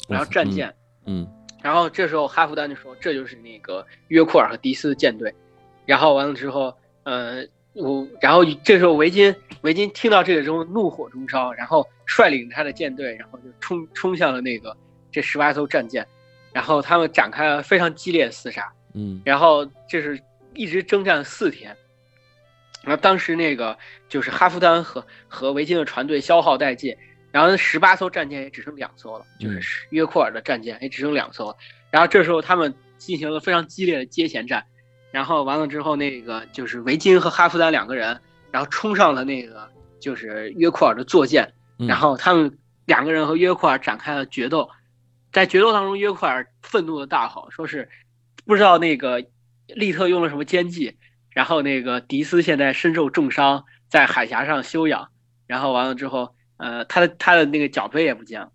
[0.07, 0.73] 然后战舰。
[1.05, 1.27] 嗯
[1.61, 5.31] 然后这时候哈弗丹就说，这就是那个约库尔和迪斯的舰队。
[5.85, 6.73] 然后完了之后，
[7.03, 14.75] 呃，我然后这时候维金维金听到这个之后怒火中烧，然后率领他的舰队，然后就冲冲向了那个
[15.11, 16.07] 这十八艘战舰，
[16.51, 18.67] 然后他们展开了非常激烈的厮杀。
[18.93, 20.19] 嗯然后这是
[20.53, 21.75] 一直征战四天。
[22.83, 23.77] 然后当时那个
[24.07, 26.95] 就是哈夫丹和和维京的船队消耗殆尽，
[27.29, 31.55] 然后十八艘战舰也只剩两艘了，就是约库尔的战舰也只剩两艘了。
[31.91, 34.63] 然后这时候他们进行了非常激烈的接舷战，
[35.11, 38.19] 然后完了之后，那个就是维京和哈夫丹两个人，
[38.49, 39.69] 然后冲上了那个
[39.99, 44.69] 就是约库尔的坐舰，嗯然后他们两个人和约库尔展开了决斗，
[45.31, 47.89] 在决斗当中，约库尔愤怒的大吼，说是
[48.45, 49.23] 不知道那个
[49.67, 50.97] 利特用了什么奸计，
[51.29, 55.09] 然后那个迪斯现在身受重伤，在海峡上休养，
[55.45, 58.51] 然后完了之后，呃，他的他的那个脚杯也不见了，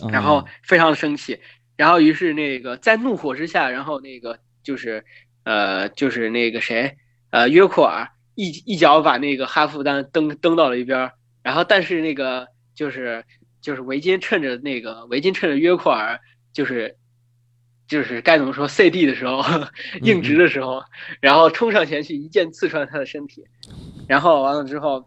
[0.00, 1.40] 哦然后非常的生气，
[1.76, 5.04] 然后于是那个在怒火之下，然后那个就是
[5.44, 6.96] 呃就是那个谁
[7.30, 13.24] 呃约库尔一一脚把那个哈夫丹蹬蹬到了一边，然后但是那个就是
[13.64, 16.20] 就是维金趁着那个维金趁着约库尔
[16.52, 16.94] 就是
[17.88, 19.42] 就是该怎么说 CD 的时候
[20.04, 20.82] 硬直的时候，
[21.18, 23.42] 然后冲上前去一剑刺穿他的身体，
[24.06, 25.02] 然后完了之后。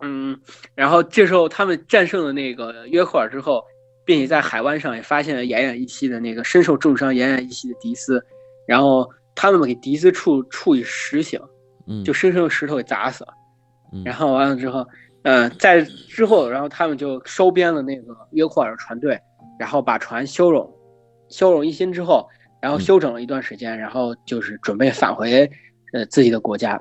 [0.00, 0.38] 嗯，
[0.74, 3.64] 然后这时候他们战胜了那个约库尔之后，
[4.04, 8.22] 并且在海湾上也发现了奄奄一息的那个身受重伤、奄奄一息的迪斯，
[8.66, 11.40] 然后他们给迪斯处处以实刑，
[11.86, 13.32] 嗯就生生用石头给砸死了。
[13.94, 14.86] 嗯然后完了之后，
[15.24, 19.18] 呃，在之后，然后他们就收编了那个约库尔的船队，
[19.58, 20.70] 然后把船修容，
[21.28, 22.28] 修容一新之后，
[22.60, 25.50] 然后休整了一段时间，然后就是准备返回
[25.94, 26.78] 呃自己的国家。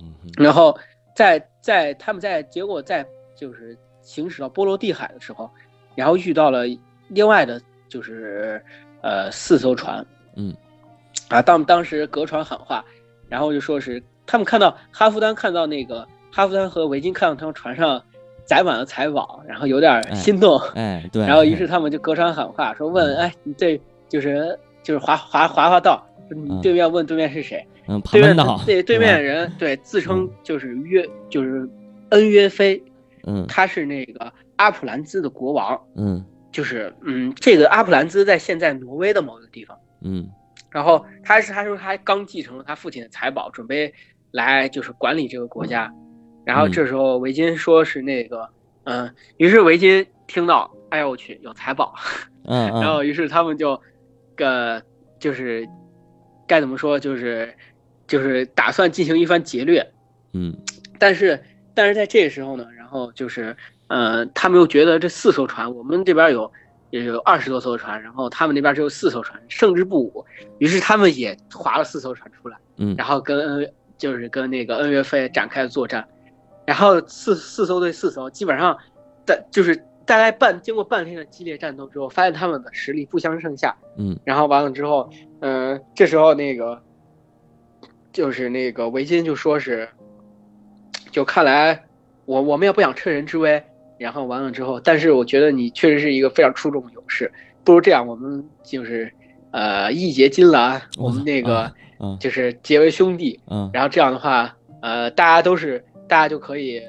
[0.00, 0.12] 嗯。
[0.38, 0.76] 然后
[1.14, 3.06] 在在他们在结果在
[3.36, 5.50] 就是行驶到波罗的海的时候，
[5.94, 6.64] 然后遇到了
[7.08, 8.64] 另外的就是
[9.02, 10.04] 呃四艘船，
[10.36, 10.56] 嗯。
[11.28, 12.82] 啊，当当时隔船喊话，
[13.28, 18.02] 然后就说是他们看到哈夫丹看到那个哈夫丹和维金看到他们船上
[18.44, 23.16] 载满了财宝，然后有点心动，哎对，然后于是他们就隔船喊话说问，嗯。
[23.18, 26.06] 哎，你这就是就是滑滑滑滑道，
[26.62, 31.68] 对面问对面是谁，嗯，对面门道，对对面的，人对自称就是约就是
[32.10, 32.82] 恩约菲，
[33.26, 33.46] 嗯。
[33.46, 36.24] 他是那个阿普兰兹的国王，嗯。
[36.50, 39.78] 就是嗯，这个阿普兰兹在现在挪威的某个地方。
[40.00, 40.26] 嗯。
[40.70, 43.92] 然后他是他说他刚继承了他父亲的财宝，准备
[44.30, 45.92] 来就是管理这个国家。
[46.48, 48.48] 然后这时候维金说是那个
[48.84, 51.94] 嗯，于是维金听到，哎呦我去有财宝，
[52.44, 53.78] 嗯嗯， 然后于是他们就
[54.34, 54.82] 个
[55.18, 55.68] 就是
[56.46, 57.54] 该怎么说就是
[58.06, 59.86] 就是打算进行一番劫掠。
[60.32, 60.56] 嗯
[60.98, 61.38] 但是
[61.74, 63.54] 但是在这个时候呢，然后就是
[63.88, 66.50] 呃，他们又觉得这四艘船，我们这边有
[66.88, 70.24] 也有二十多艘船，然后他们那边只有四艘船，胜之不武。
[70.56, 76.08] 于是他们也划了四艘船出来，嗯然后跟恩就是跟那个恩约菲展开了作战。
[76.68, 78.76] 然后四四艘对四艘，基本上
[79.24, 83.74] 在就是大概半经过半天的激烈战斗之后，发现他们的实力不相上下。
[83.96, 85.08] 嗯然后完了之后，
[85.40, 86.78] 嗯、这时候那个
[88.12, 89.88] 就是那个维金就说是，
[91.10, 91.86] 就看来
[92.26, 93.64] 我我们也不想趁人之危，
[93.96, 97.32] 然后完了之后，但是我觉得你确实是一个非常出众的勇士，
[97.64, 99.10] 不如这样，我们就是
[99.52, 106.80] 呃义结金兰，我们那个嗯就是结为兄弟，嗯然后这样的话，呃，大家都是大家就可以，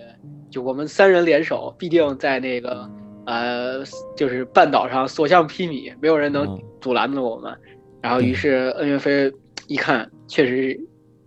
[0.50, 2.90] 就我们三人联手，必定在那个
[3.26, 3.84] 呃，
[4.16, 7.54] 就是半岛上所向披靡，没有人能嗯阻拦着我们。
[8.02, 9.32] 然后于是恩岳飞
[9.68, 10.80] 一看，确实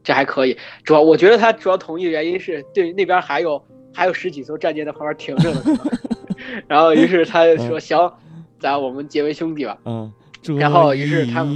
[0.02, 0.56] 这还可以。
[0.84, 3.62] 主要我觉得他主要同意的原因是对那边还有
[3.92, 5.62] 还有十几艘战舰在旁边停着呢。
[6.66, 8.10] 然后于是他就说：“行，
[8.58, 10.12] 咱我们结为兄弟吧。”嗯，
[10.58, 11.54] 然后于是他们，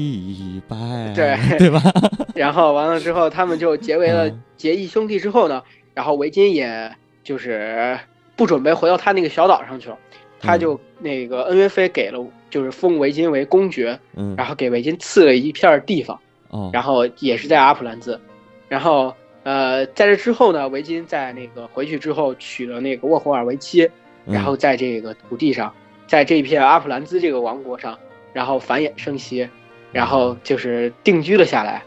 [1.14, 1.82] 对对吧？
[2.36, 5.62] 然后完了之后，他们就结为了嗯结义兄弟之后呢，
[5.96, 6.94] 然后维金也
[7.24, 7.98] 就是
[8.36, 9.96] 不准备回到他那个小岛上去了，
[10.38, 16.20] 他就那个恩约菲给了就是封维金为公爵，嗯，然后给维金赐了一片地方，
[16.50, 18.20] 哦，然后也是在阿普兰兹，
[18.68, 23.90] 然后呃在这之后呢，维金在那个回去之后娶了那个沃霍尔为妻，
[24.26, 25.72] 嗯然后在这个土地上，
[26.06, 27.98] 在这片阿普兰兹这个王国上，
[28.34, 29.48] 然后繁衍生息，
[29.92, 31.82] 然后就是定居了下来，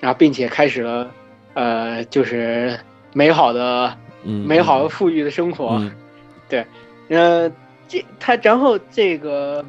[0.00, 1.10] 然后并且开始了，
[1.54, 2.78] 呃，就是
[3.14, 5.78] 美好的、嗯美好的富裕的生活。
[5.80, 5.90] 嗯
[7.08, 7.50] 呃，
[7.88, 9.64] 这他然后这个，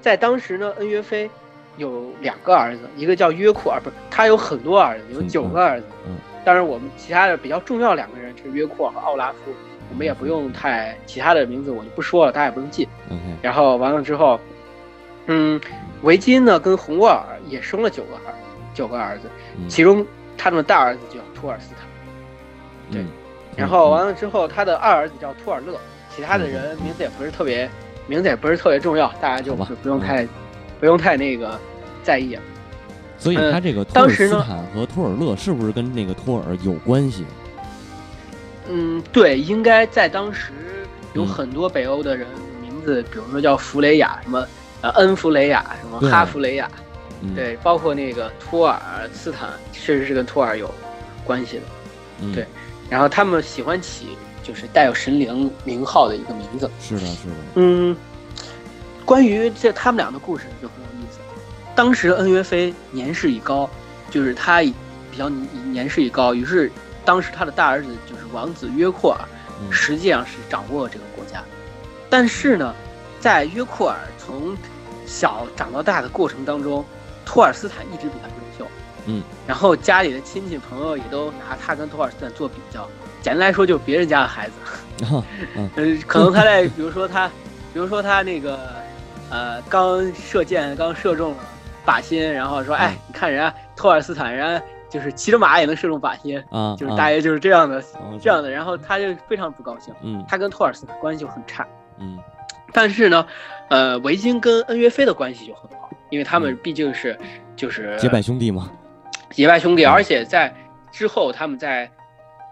[0.00, 1.30] 在当时呢，恩约菲
[1.76, 5.86] 有两个儿子，一个叫约库尔，不是他有很多儿子，有嗯九个儿子。
[6.06, 9.54] 嗯当然我们其他的比较重要两个人是约库尔和奥拉夫，
[9.90, 12.88] 我们也不用太其他的名字我就不说了，大家也不用记。
[13.06, 14.40] ，OK，然后完了之后，
[15.26, 15.60] 嗯，
[16.02, 18.34] 维金呢跟红沃尔也生了九个儿，
[18.74, 20.04] 九个儿子，嗯其中
[20.36, 21.86] 他们的大儿子叫托尔斯坦，
[22.92, 23.02] 对。
[23.02, 23.08] 嗯
[23.54, 25.78] 然后完了之后他的二儿子叫托尔勒，
[26.16, 27.68] 其他的人名字也不是特别，
[28.06, 30.26] 名字也不是特别重要，大家就不不用太，
[30.80, 31.60] 不用太那个
[32.02, 32.34] 在意。
[33.18, 37.26] 所以呃他这个托当时呢尔斯坦和托尔勒是不是跟那个托尔有关系？
[38.70, 40.52] 嗯，对，应该在当时
[41.12, 42.26] 有嗯很多北欧的人
[42.62, 44.48] 名字，比如说叫弗雷亚，什么
[44.80, 46.70] 呃恩弗雷亚，什么哈弗雷亚，
[47.20, 48.80] 嗯，对，包括那个托尔
[49.12, 50.72] 斯坦，确实是跟托尔有
[51.22, 51.62] 关系的。
[52.22, 52.46] 嗯，对
[52.92, 56.70] 然后他们喜欢起就是带有神灵名号的一个名字。
[56.78, 57.96] 是的，是的，嗯，
[59.02, 61.18] 关于这他们俩的故事就很有意思。
[61.74, 63.66] 当时恩约菲年事已高，
[64.10, 66.70] 就是他比较年事已高，于是
[67.02, 69.18] 当时他的大儿子就是王子约库尔，
[69.62, 71.42] 嗯实际上是掌握这个国家。
[72.10, 72.74] 但是呢，
[73.18, 74.54] 在约库尔从
[75.06, 76.84] 小长到大的过程当中，
[77.24, 78.28] 托尔斯坦一直比他。
[79.06, 82.88] 嗯，然后家里的亲戚朋友也都拿他跟托尔斯坦做比较。
[83.20, 85.04] 简单来说，就是别人家的孩子。
[85.04, 85.24] 啊，
[85.56, 87.28] 嗯嗯， 可能他在，比如说他，
[87.72, 88.58] 比如说他那个，
[89.30, 91.38] 呃，刚射箭刚射中了
[91.86, 98.50] 靶心，然后说，哎嗯，你看人家托尔斯坦，人家就是骑着马也能射中靶心，啊，就是啊大约就是这样的，哦这样的。
[98.50, 101.66] 然后他就非常不高兴，嗯他跟托尔斯坦关系就很差。
[101.98, 102.18] 嗯
[102.72, 103.24] 但是呢，
[103.68, 107.16] 呃，维京跟恩约菲的关系就很好，因为他们嗯毕竟是
[107.54, 108.70] 就是结拜兄弟嘛，
[109.32, 110.54] 结拜兄弟，嗯而且在
[110.92, 111.90] 之后他们在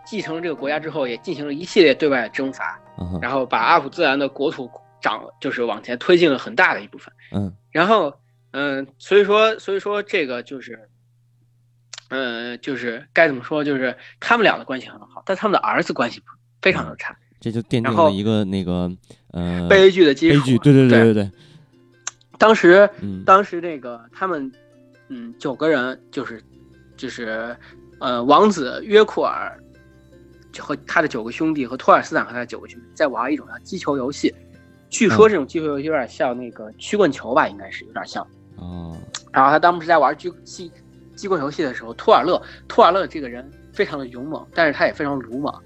[0.04, 2.78] 继承了这个国家之后，也进行了一系列对外的征伐。
[3.22, 4.70] 然后把阿普自然的国土
[5.00, 7.10] 长就是往前推进了很大的一部分。
[7.32, 8.12] 嗯然后，
[8.50, 10.88] 嗯、所以说，所以说这个就是，
[12.10, 16.20] 嗯，就是该怎么说，就是他们俩的关系很好，但他们的儿子关系
[16.60, 18.90] 非常的差，这就奠定了一个那个
[19.32, 20.40] 呃悲剧的基础。
[20.40, 21.30] 悲剧，对对对对对对，
[22.38, 24.52] 当时，嗯当时那个他们，
[25.08, 26.42] 嗯，九个人就是，
[27.00, 27.56] 就是，
[27.98, 29.58] 呃，王子约库尔
[30.58, 34.34] 和他的九个兄弟和托尔斯坦和他的九个兄弟在玩一种叫击球游戏。
[34.90, 38.22] 据说这种击球游戏有点像那个曲棍球吧，应该是有点像。
[38.56, 38.94] 哦，
[39.32, 40.70] 然后他当时在玩机机
[41.16, 45.62] 机关游戏的时候，托尔勒托尔勒这个人非常的勇猛，但是他也非常鲁莽。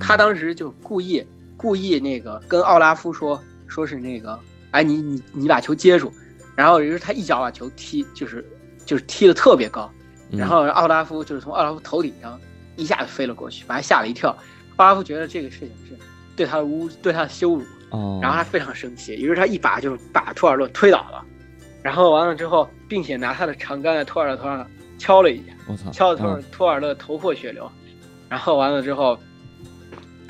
[0.00, 1.22] 他当时就故意
[1.54, 6.10] 故意那个跟奥拉夫说，说是那个，哎，你你你把球接住，
[6.56, 8.42] 然后于是他一脚把球踢，就是
[8.86, 9.92] 就是踢的特别高，
[10.30, 12.38] 然后奥拉夫就是从奥拉夫头顶上
[12.76, 14.30] 一下子飞了过去，把他吓了一跳。
[14.76, 15.96] 奥拉夫觉得这个事情是
[16.36, 17.64] 对他的侮对他的羞辱，
[18.20, 21.24] 然后他非常生气，于是他一把就把托尔勒推倒了，
[21.82, 24.68] 然后完了之后，并且拿他的长杆在托尔勒头上
[24.98, 27.70] 敲了一下，我操，敲的托尔托尔勒头破血流，
[28.28, 29.18] 然后完了之后。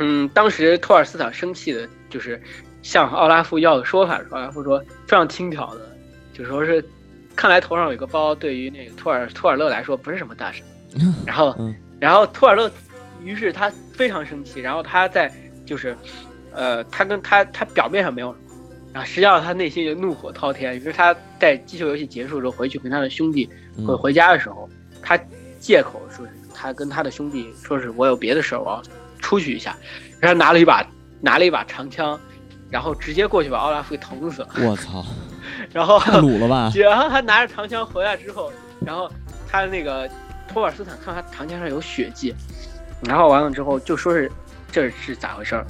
[0.01, 2.40] 嗯，当时托尔斯坦生气的，就是
[2.82, 4.22] 向奥拉夫要的说法。
[4.30, 4.78] 奥拉夫说
[5.09, 5.80] 非常轻佻的，
[6.32, 6.80] 就说是，
[7.39, 10.61] 看来头上有个包，对于那个托尔托尔勒来说不是什么大事。
[11.24, 11.57] 然后，
[12.01, 12.68] 然后托尔勒，
[13.22, 15.32] 于是他非常生气，然后他在
[15.64, 15.97] 就是，
[16.53, 18.34] 呃，他跟他他表面上没有，
[18.93, 20.74] 然后实际上他内心就怒火滔天。
[20.74, 23.49] 于是他在击球游戏结束之后回去跟他的兄弟
[23.86, 24.68] 回回家的时候，
[25.01, 25.16] 他
[25.61, 28.82] 借口说是他跟他的兄弟说是我有别的事儿，我要。
[29.20, 29.76] 出去一下，
[30.20, 30.89] 然后拿了一把
[31.20, 32.18] 拿了一把长枪，
[32.70, 34.49] 然后直接过去把奥拉夫给捅死了。
[34.61, 35.05] 我操！
[35.72, 36.72] 然后太鲁了吧？
[36.76, 38.52] 然后他拿着长枪回来之后，
[38.84, 39.10] 然后
[39.50, 40.08] 他那个
[40.46, 42.34] 托尔斯坦看他长枪上有血迹，
[43.02, 44.30] 然后完了之后就说是
[44.72, 45.66] 这是咋回事儿？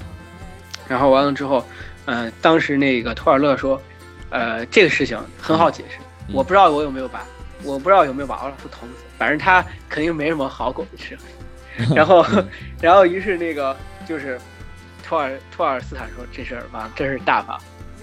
[0.88, 1.64] 然后完了之后，
[2.06, 3.80] 嗯，当时那个托尔勒说，
[4.30, 5.98] 呃，这个事情很好解释，
[6.32, 7.22] 我不知道我有没有把
[7.62, 11.18] 我不知道有没有把奥拉夫捅死，反正他肯定没什么好狗的吃。
[11.94, 12.24] 然后，
[12.80, 13.76] 然后于是那个
[14.06, 14.36] 就是
[15.06, 17.56] 托尔托尔斯坦说这事儿完真是大发，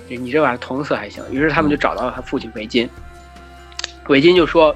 [0.08, 1.24] 你这玩意儿捅死还行。
[1.32, 2.90] 于是他们就找到了他父亲维金，
[4.08, 4.76] 维金就说，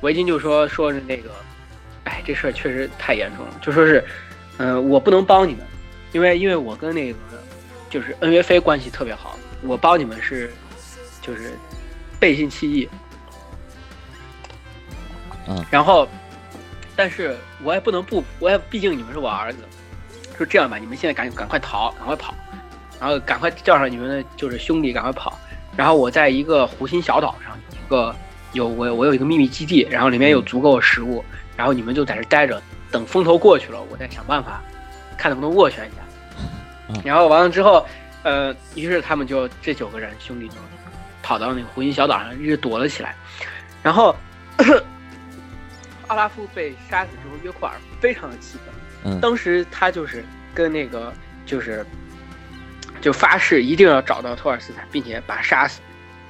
[0.00, 1.30] 维金就说说是那个，
[2.04, 4.04] 哎，这事儿确实太严重了，就说是，
[4.58, 5.66] 嗯，我不能帮你们，
[6.12, 7.18] 因为因为我跟那个
[7.88, 10.52] 就是恩约菲关系特别好，我帮你们是
[11.22, 11.52] 就是
[12.18, 12.88] 背信弃义，
[15.48, 16.08] 嗯，然后。
[16.96, 19.60] 但是我也不能不，我也毕竟你们是我儿子，
[20.36, 22.34] 说这样吧，你们现在赶紧赶快逃，赶快跑，
[23.00, 25.38] 然后赶快叫上你们的就是兄弟，赶快跑。
[25.76, 28.14] 然后我在一个湖心小岛上，一个
[28.52, 31.24] 有我我有一个秘密基地，然后里面有足够的食物，
[31.56, 34.62] 然后你们就在这待着，等风头过去了，我再想办法
[35.16, 37.00] 看能不能斡旋一下。
[37.02, 37.86] 然后完了之后，
[38.22, 40.56] 呃，于是他们就这九个人兄弟就
[41.22, 43.16] 跑到那个湖心小岛上，一直躲了起来，
[43.82, 44.14] 然后。
[46.06, 49.12] 阿拉夫被杀死之后，约库尔非常的气愤。
[49.12, 51.12] 嗯，当时他就是跟那个
[51.46, 51.86] 就是
[53.00, 55.80] 就发誓一定要找到托尔斯泰，并且把他杀死。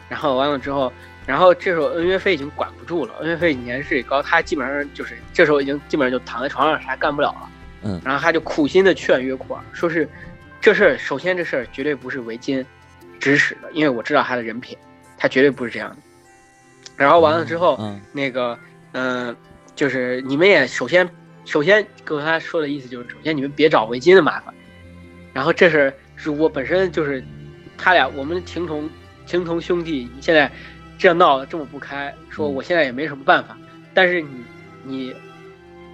[0.09, 0.93] 然后完了之后，
[1.27, 3.15] 然后这时候恩约菲已经管不住了。
[3.21, 7.51] 恩约菲年事也高，他基本上就是这时候已经基本上就躺在床上，啥干不了了。
[7.83, 10.09] 嗯，然后他就苦心的劝约库尔，说是
[10.61, 12.65] 这事儿，首先这事儿绝对不是维金
[13.19, 14.77] 指使的，因为我知道他的人品，
[15.17, 15.97] 他绝对不是这样的。
[16.97, 17.79] 然后完了之后，
[18.13, 18.59] 那个
[18.93, 19.37] 嗯。
[19.77, 21.09] 就是你们也首先，
[21.47, 24.53] 首先跟他说的意思就是，首先你们别找维金的麻烦，
[25.33, 27.25] 然后这是是我本身就是
[27.79, 28.89] 他俩我们情同
[29.25, 30.51] 情同兄弟，现在
[30.99, 33.57] 这样闹得这么不开，说我现在也没什么办法，
[33.95, 34.29] 但是你
[34.85, 35.15] 你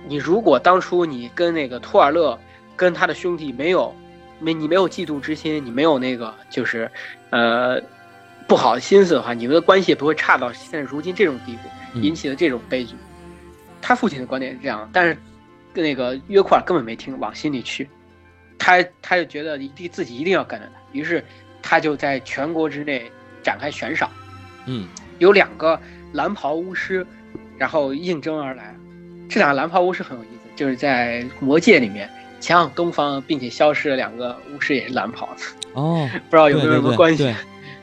[0.08, 2.36] 你如果当初你跟那个托尔勒
[2.74, 3.94] 跟他的兄弟没有
[4.40, 6.90] 没你没有嫉妒之心，你没有那个就是
[7.30, 7.80] 呃
[8.48, 12.96] 不好的心思的话，你们的关系也不会差到现在如今这种地步，引起了这种悲剧。
[13.80, 15.16] 他父亲的观点是这样，但是
[15.72, 17.88] 那个约库尔根本没听往心里去，
[18.58, 21.24] 他他就觉得一定自己一定要跟着他，于是
[21.62, 23.10] 他就在全国之内
[23.42, 24.10] 展开悬赏，
[24.66, 24.88] 嗯，
[25.18, 25.80] 有两个
[26.12, 27.06] 蓝袍巫师，
[27.58, 28.74] 然后应征而来，
[29.28, 35.42] 这两个蓝袍巫师很有意思，就是在魔界里面前往东方并且消失了两个巫师也是蓝袍的，
[35.74, 37.24] 哦， 不知道有没有什么关系？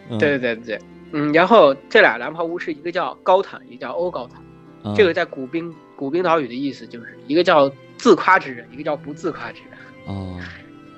[0.09, 0.79] 对对对对对，
[1.11, 5.73] 嗯，然后这俩蓝袍巫师一个叫高坦，一个叫欧高坦，这个在古冰。
[5.95, 9.77] 古冰岛语的意思就是一个叫自夸之人，一个叫不自夸之人。
[10.05, 10.39] 哦，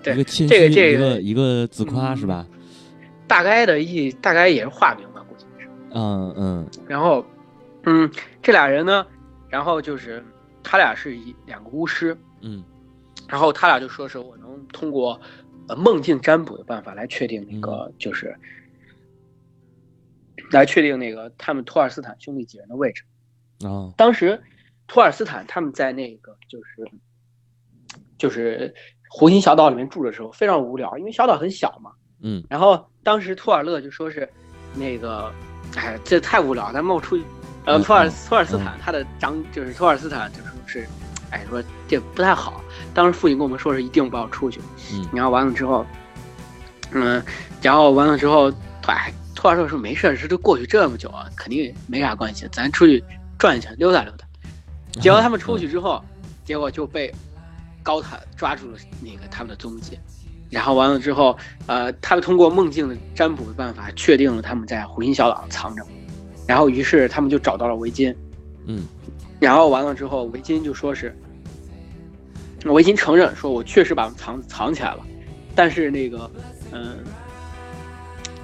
[0.04, 2.48] 对，这个这个一个一个自夸是吧？
[3.28, 5.70] 大概的意大概也是化名吧，估计是。
[5.92, 6.70] 嗯嗯。
[6.88, 7.26] 然后，
[7.84, 8.10] 嗯，
[8.42, 9.06] 这俩人呢，
[9.50, 10.24] 然后就是
[10.64, 12.18] 他俩是一两个巫师。
[12.42, 12.64] 嗯。
[13.28, 15.20] 然后他俩就说是我能通过
[15.68, 18.36] 呃梦境占卜的办法来确定那个就是
[20.52, 23.04] 来确定那个他们托尔斯坦兄弟几人的位置。
[23.64, 23.94] 哦。
[23.98, 24.42] 当时。
[24.88, 26.88] 托尔斯坦他们在那个就是
[28.20, 28.72] 就是
[29.10, 31.92] 湖心小岛里面住的时候非常无聊，因为小岛很小嘛。
[32.22, 32.44] 嗯。
[32.50, 34.28] 然后当时托尔勒就说是
[34.74, 35.32] 那个，
[35.76, 37.24] 哎，这太无聊，咱冒出去。
[37.66, 40.88] 呃，托尔托尔斯坦他的长就是托尔斯坦就说是，
[41.32, 42.62] 哎，说这不太好。
[42.94, 44.62] 当时父亲跟我们说是一定不要出去。
[44.94, 45.08] 嗯。
[45.14, 45.86] 然后完了之后，
[46.92, 47.24] 嗯，
[47.62, 48.52] 然后完了之后，
[48.86, 53.04] 哎，托托尔说：“没事儿，这都过去这么久啊，肯定没啥关系，咱出去
[53.38, 54.26] 转一圈，溜达溜达。”
[55.02, 56.04] 结果他们出去之后，
[56.44, 57.14] 结果就被
[57.86, 60.00] 高塔抓住了那个他们的踪迹。
[60.50, 65.86] 然后完了之后，呃，他们通过梦境的占卜的办法，确定了他们在火星小岛藏着。
[66.48, 68.16] 然后于是他们就找到了围巾，
[68.66, 68.86] 嗯，
[69.40, 71.16] 然后完了之后，围巾就说是，
[72.66, 75.00] 围巾承认说，我确实把他们藏藏起来了，
[75.56, 76.30] 但是那个，
[76.72, 76.98] 嗯，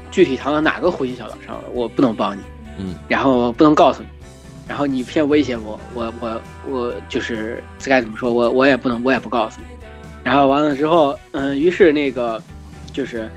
[0.10, 2.42] 具体藏到哪个火星小岛上了，我不能帮你，
[2.80, 4.10] 嗯，然后不能告诉你，
[4.72, 9.68] 然后你偏威胁我，我我我就是该怎么说，我我也不能，我也不告诉你。
[10.24, 12.42] 然后完了之后，嗯，于是那个
[12.94, 13.30] 就是，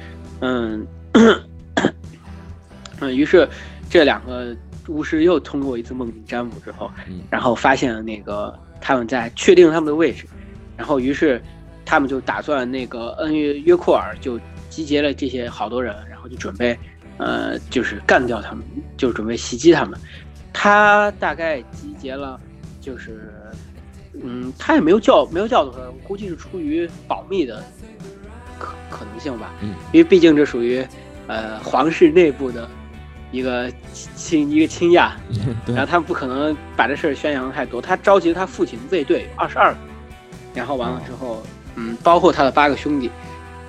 [0.43, 0.87] 嗯，
[3.01, 3.49] 嗯，于是
[3.91, 4.57] 这两个
[4.87, 6.89] 巫师又通过一次梦境占卜之后，
[7.29, 10.25] 然后发现了那个他们在确定他们的位置，
[10.77, 11.43] 然后于是
[11.85, 14.39] 他们就打算那个恩约约库尔就
[14.71, 16.79] 集结了这些好多人，然后就准备，
[17.19, 18.65] 呃，就是干掉他们，
[18.97, 19.99] 就准备袭击他们。
[20.55, 22.41] 他大概集结了，
[22.81, 23.31] 就是。
[24.23, 27.61] 嗯，他也没有叫，没有叫多少人，估计是出于保密的
[28.61, 29.53] 可可能性吧。
[29.61, 30.87] 嗯，因为毕竟这属于
[31.27, 32.69] 呃皇室内部的
[33.33, 35.17] 一个亲一个亲亚，
[35.67, 37.83] 然后他们不可能把这事儿宣扬太多。
[37.83, 39.79] 他召集了他父亲卫队二十二个，
[40.55, 41.43] 然后完了之后，
[41.75, 43.11] 嗯，包括他的八个兄弟。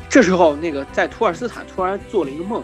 [0.07, 2.63] 这时候，那个在托尔斯坦突然做了一个梦，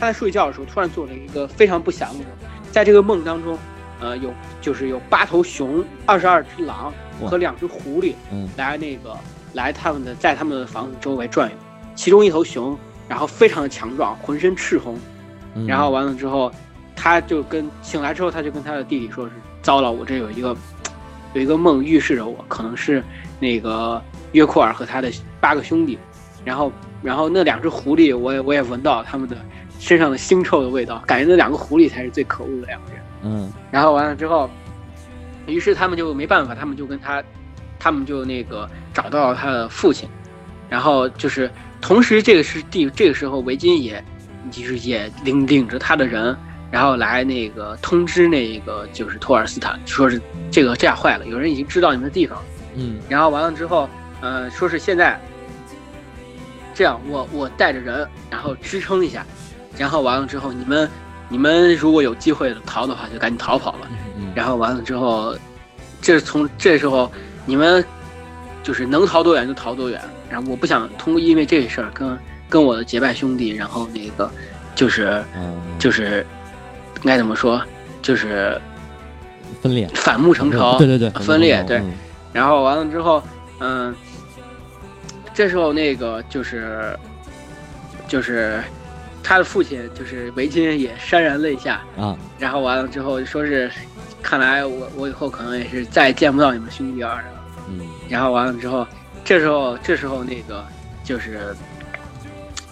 [0.00, 2.26] 他在睡觉的时候突然做了一个非常不祥的梦，
[2.70, 3.58] 在这个梦当中，
[4.00, 6.92] 呃，有就是有八头熊，二十二只狼。
[7.26, 9.12] 和两只狐狸，嗯，来那个
[9.52, 11.56] 来他们的在他们的房子周围转悠，
[11.96, 14.96] 其中一头熊，然后非常的强壮，浑身赤红，
[15.66, 16.48] 然后完了之后，
[16.94, 20.56] 他就跟醒来之后，他就跟他的弟弟说是糟了，我这有一个
[21.34, 23.02] 有一个梦预示着我，可能是
[23.40, 24.00] 那个
[24.30, 25.10] 约库尔和他的
[25.40, 25.98] 八个兄弟，
[26.44, 26.70] 然后
[27.02, 29.36] 然后那两只狐狸，我也我也闻到他们的
[29.78, 34.48] 身上的腥臭的味道，感觉那两个狐狸才是最可恶的两个人，嗯，然后完了之后。
[35.46, 37.24] 于是他们就没办法，他们就跟他，
[37.78, 40.06] 他们就那个找到了他的父亲，
[40.68, 41.50] 然后就是
[41.80, 44.04] 同时这个是第这个时候维金也，
[44.50, 46.36] 就是也领领着他的人，
[46.70, 50.20] 然后来那个通知那个就是托尔斯坦，说是
[50.50, 52.38] 这个这样坏了，有人已经知道你们的地方，
[52.74, 53.88] 嗯，然后完了之后，
[54.20, 55.18] 呃，说是现在
[56.74, 59.24] 这样，我我带着人，然后支撑一下，
[59.78, 60.90] 然后完了之后，你们
[61.28, 63.88] 你们如果有机会逃的话，就赶紧逃跑了。
[64.34, 65.36] 然后完了之后，
[66.02, 67.10] 这从这时候
[67.46, 67.84] 你们
[68.62, 70.00] 就是能逃多远就逃多远。
[70.28, 72.18] 然后我不想通过因为这事儿跟
[72.48, 74.30] 跟我的结拜兄弟，然后那个
[74.74, 75.22] 就是
[75.78, 76.26] 就是
[77.02, 77.62] 该怎么说，
[78.02, 78.60] 就是
[79.62, 80.76] 分裂反目成仇。
[80.76, 81.80] 对对对，分裂对。
[82.32, 83.22] 然后完了之后，
[83.60, 83.94] 嗯，
[85.32, 86.98] 这时候那个就是
[88.08, 88.60] 就是。
[89.28, 92.16] 他的父亲就是维金，也潸然泪下啊。
[92.38, 93.70] 然后完了之后说是，
[94.22, 97.44] 看来我我以后可能也是再见不到你们兄弟二人了。
[97.68, 97.86] 嗯。
[98.08, 98.86] 然后完了之后，
[99.26, 100.64] 这时候这时候那个
[101.04, 101.54] 就是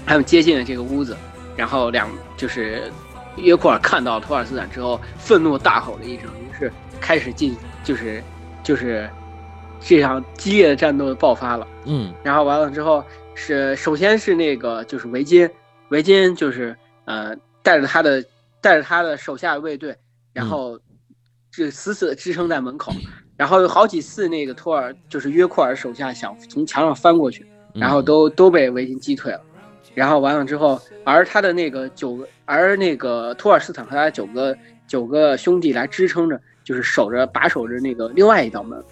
[0.06, 1.14] 他们接近了这个屋子，
[1.56, 2.90] 然后两就是
[3.36, 7.54] 约库尔看到托尔斯坦之后，愤怒大吼了一声，于是开始进
[7.84, 8.22] 就是
[8.62, 9.06] 就是
[9.78, 11.68] 这场激烈的战斗爆发了。
[11.84, 12.14] 嗯。
[12.22, 13.04] 然后完了之后
[13.34, 15.46] 是首先是那个就是维金。
[15.88, 18.24] 维金就是呃带着他的
[18.60, 19.96] 带着他的手下卫队，
[20.32, 20.78] 然后
[21.50, 22.92] 就死死的支撑在门口，
[23.36, 28.28] 然后有好几次那个托尔就是约库尔手下想从墙上翻过去，然后都。
[28.30, 29.40] 都被维金击退了，
[29.94, 34.56] 然后完了之后，而他的那个九个而那个托尔斯坦和他九个
[34.86, 38.82] 九个兄弟来支撑着，就是守着把守着那个另外一道门，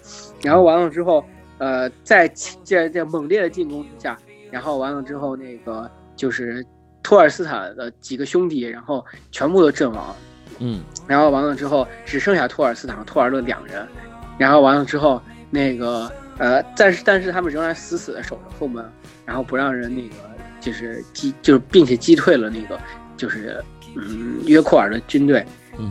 [0.41, 1.23] 然后完了之后，
[1.57, 2.27] 呃在
[2.63, 4.17] 这在猛烈的进攻之下，
[4.49, 6.65] 然后完了之后那个就是。
[7.05, 10.15] 托尔斯塔的几个兄弟，然后全部都阵亡，
[10.57, 13.87] 嗯，然后完了之后，只剩下托尔斯坦和托尔勒两人，
[14.39, 18.83] 然后完了之后，那个呃，但是但是他们仍然死死的守着后门，
[19.23, 20.15] 然后不让人那个
[20.59, 22.79] 就是击，就是并且击退了那个
[23.15, 23.63] 就是
[23.95, 25.45] 嗯约库尔的军队，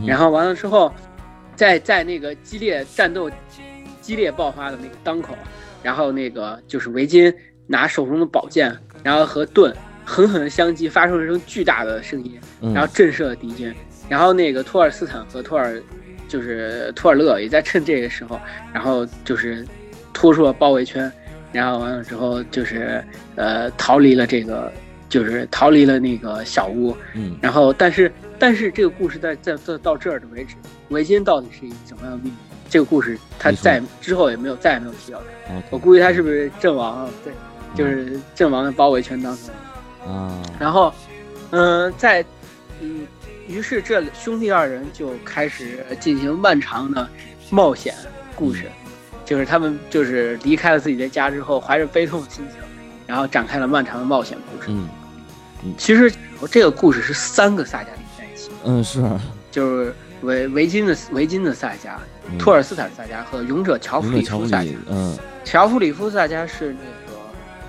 [0.05, 0.93] 然后完了之后，
[1.55, 3.31] 在在那个激烈战斗
[4.01, 5.33] 激烈爆发的那个当口，
[5.81, 7.33] 然后那个就是维金
[7.67, 9.73] 拿手中的宝剑，然后和盾。
[10.05, 12.39] 狠狠的相击，发出了一声巨大的声音，
[12.73, 13.73] 然后震慑了敌军。
[14.07, 15.81] 然后那个托尔斯坦和托尔，
[16.27, 18.39] 就是托尔勒，也在趁这个时候，
[18.71, 19.65] 然后就是
[20.13, 21.11] 突出了包围圈。
[21.51, 23.03] 然后完了之后，就是
[23.35, 24.71] 呃逃离了这个，
[25.09, 26.95] 就是逃离了那个小屋。
[27.13, 27.35] 嗯。
[27.41, 30.55] 然后，但是但是这个故事在在在到这儿的为止，
[30.89, 32.33] 维金到底是一个什么样的命运？
[32.69, 35.21] 这个故事他在之后也没有再也没有提到。
[35.69, 37.11] 我估计他是不是阵亡了？
[37.23, 37.31] 对，
[37.73, 39.45] 就是阵亡的包围圈当中。
[40.05, 40.93] 啊，然后，
[41.51, 42.23] 嗯，在
[42.81, 43.05] 嗯，
[43.47, 47.07] 于是这兄弟二人就开始进行漫长的
[47.49, 47.93] 冒险
[48.35, 48.69] 故事，
[49.25, 52.59] 就是他们就是离开了自己的家之后，怀着悲痛的心情，
[53.07, 54.67] 然后展开了漫长的冒险故事。
[54.69, 54.89] 嗯
[55.79, 56.13] 其实
[56.51, 59.03] 这个故事是三个萨迦连在一起，嗯是，
[59.49, 61.95] 就是维维金的维金的萨迦、
[62.29, 67.17] 嗯托尔斯坦萨迦和勇者乔弗里夫萨迦。，嗯乔弗里夫萨迦是那个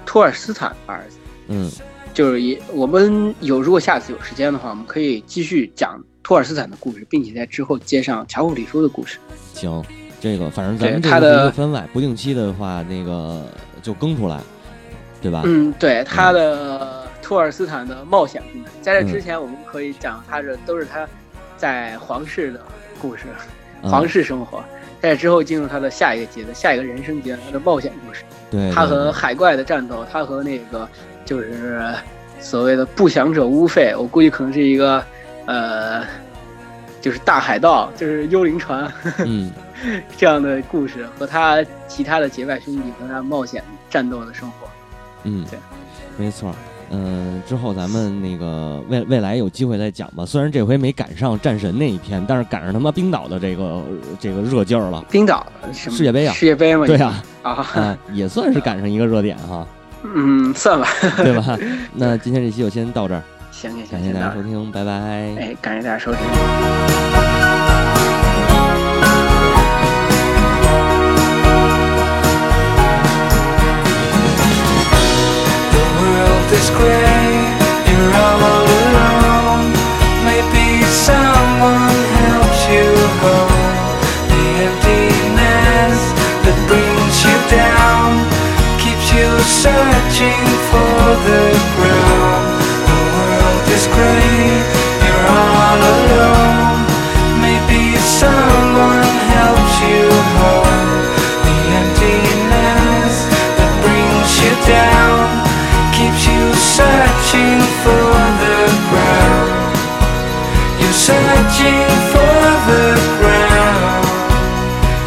[0.04, 1.16] 托尔斯坦的儿子。
[1.48, 1.70] 嗯
[2.16, 9.18] 就是也，我们有如果下次有时间的话，我们可以继续讲托尔斯坦的故事，并且在之后接上乔布里夫的故事。
[9.52, 9.84] 行，
[10.18, 13.44] 这个反正咱们他这个是一个的番外，不定期的话，那个
[13.82, 14.40] 就更出来，
[15.20, 15.42] 对吧？
[15.44, 21.06] 嗯，对，他的托尔斯坦的冒险故事，在这之前我们可以讲他的都是他
[21.58, 22.62] 在皇室的
[22.98, 23.24] 故事，
[23.82, 24.64] 嗯皇室生活。
[25.02, 30.88] 在之后进入他的下一个阶段，下一个人生阶段，他的冒险故事，对，他和海怪的战斗，他和那个
[31.26, 31.92] 就是
[32.40, 35.04] 所谓的不祥者乌费，我估计可能是一个
[35.44, 36.02] 呃，
[37.02, 38.90] 就是大海盗，就是幽灵船
[39.26, 39.52] 嗯。
[40.16, 44.66] 这样的故事，和他其他的结拜兄弟和他冒险战斗的生活。
[45.24, 45.44] 嗯。
[45.50, 45.58] 对，
[46.16, 46.54] 没错。
[46.88, 50.24] 嗯，之后咱们那个未未来有机会再讲吧。
[50.24, 53.82] 虽然这回没赶上战神那一篇，但是赶上他妈冰岛的这个
[54.20, 55.04] 这个热劲儿了。
[55.10, 55.96] 冰岛什么？
[55.96, 56.32] 世界杯啊。
[56.32, 59.66] 世界杯嘛，对啊，啊，啊，也算是赶上一个热点哈，
[60.02, 60.86] 嗯，算吧，
[61.18, 61.58] 对吧？
[61.94, 64.92] 那今天这期就先到这儿，行行感谢大家收听，拜拜。
[64.92, 66.20] 哎，感谢大家收听。
[89.62, 91.44] searching for the
[91.76, 92.44] ground.
[92.88, 94.44] The world is grey,
[95.04, 96.84] you're all alone.
[97.40, 100.04] Maybe someone helps you
[100.40, 100.92] home.
[101.48, 103.14] The emptiness
[103.56, 105.24] that brings you down
[105.96, 106.42] keeps you
[106.76, 108.12] searching for
[108.44, 108.60] the
[108.92, 109.72] ground.
[110.80, 112.86] You're searching for the
[113.20, 114.04] ground.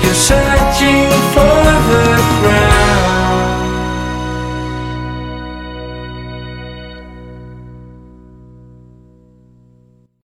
[0.01, 1.58] You're searching for.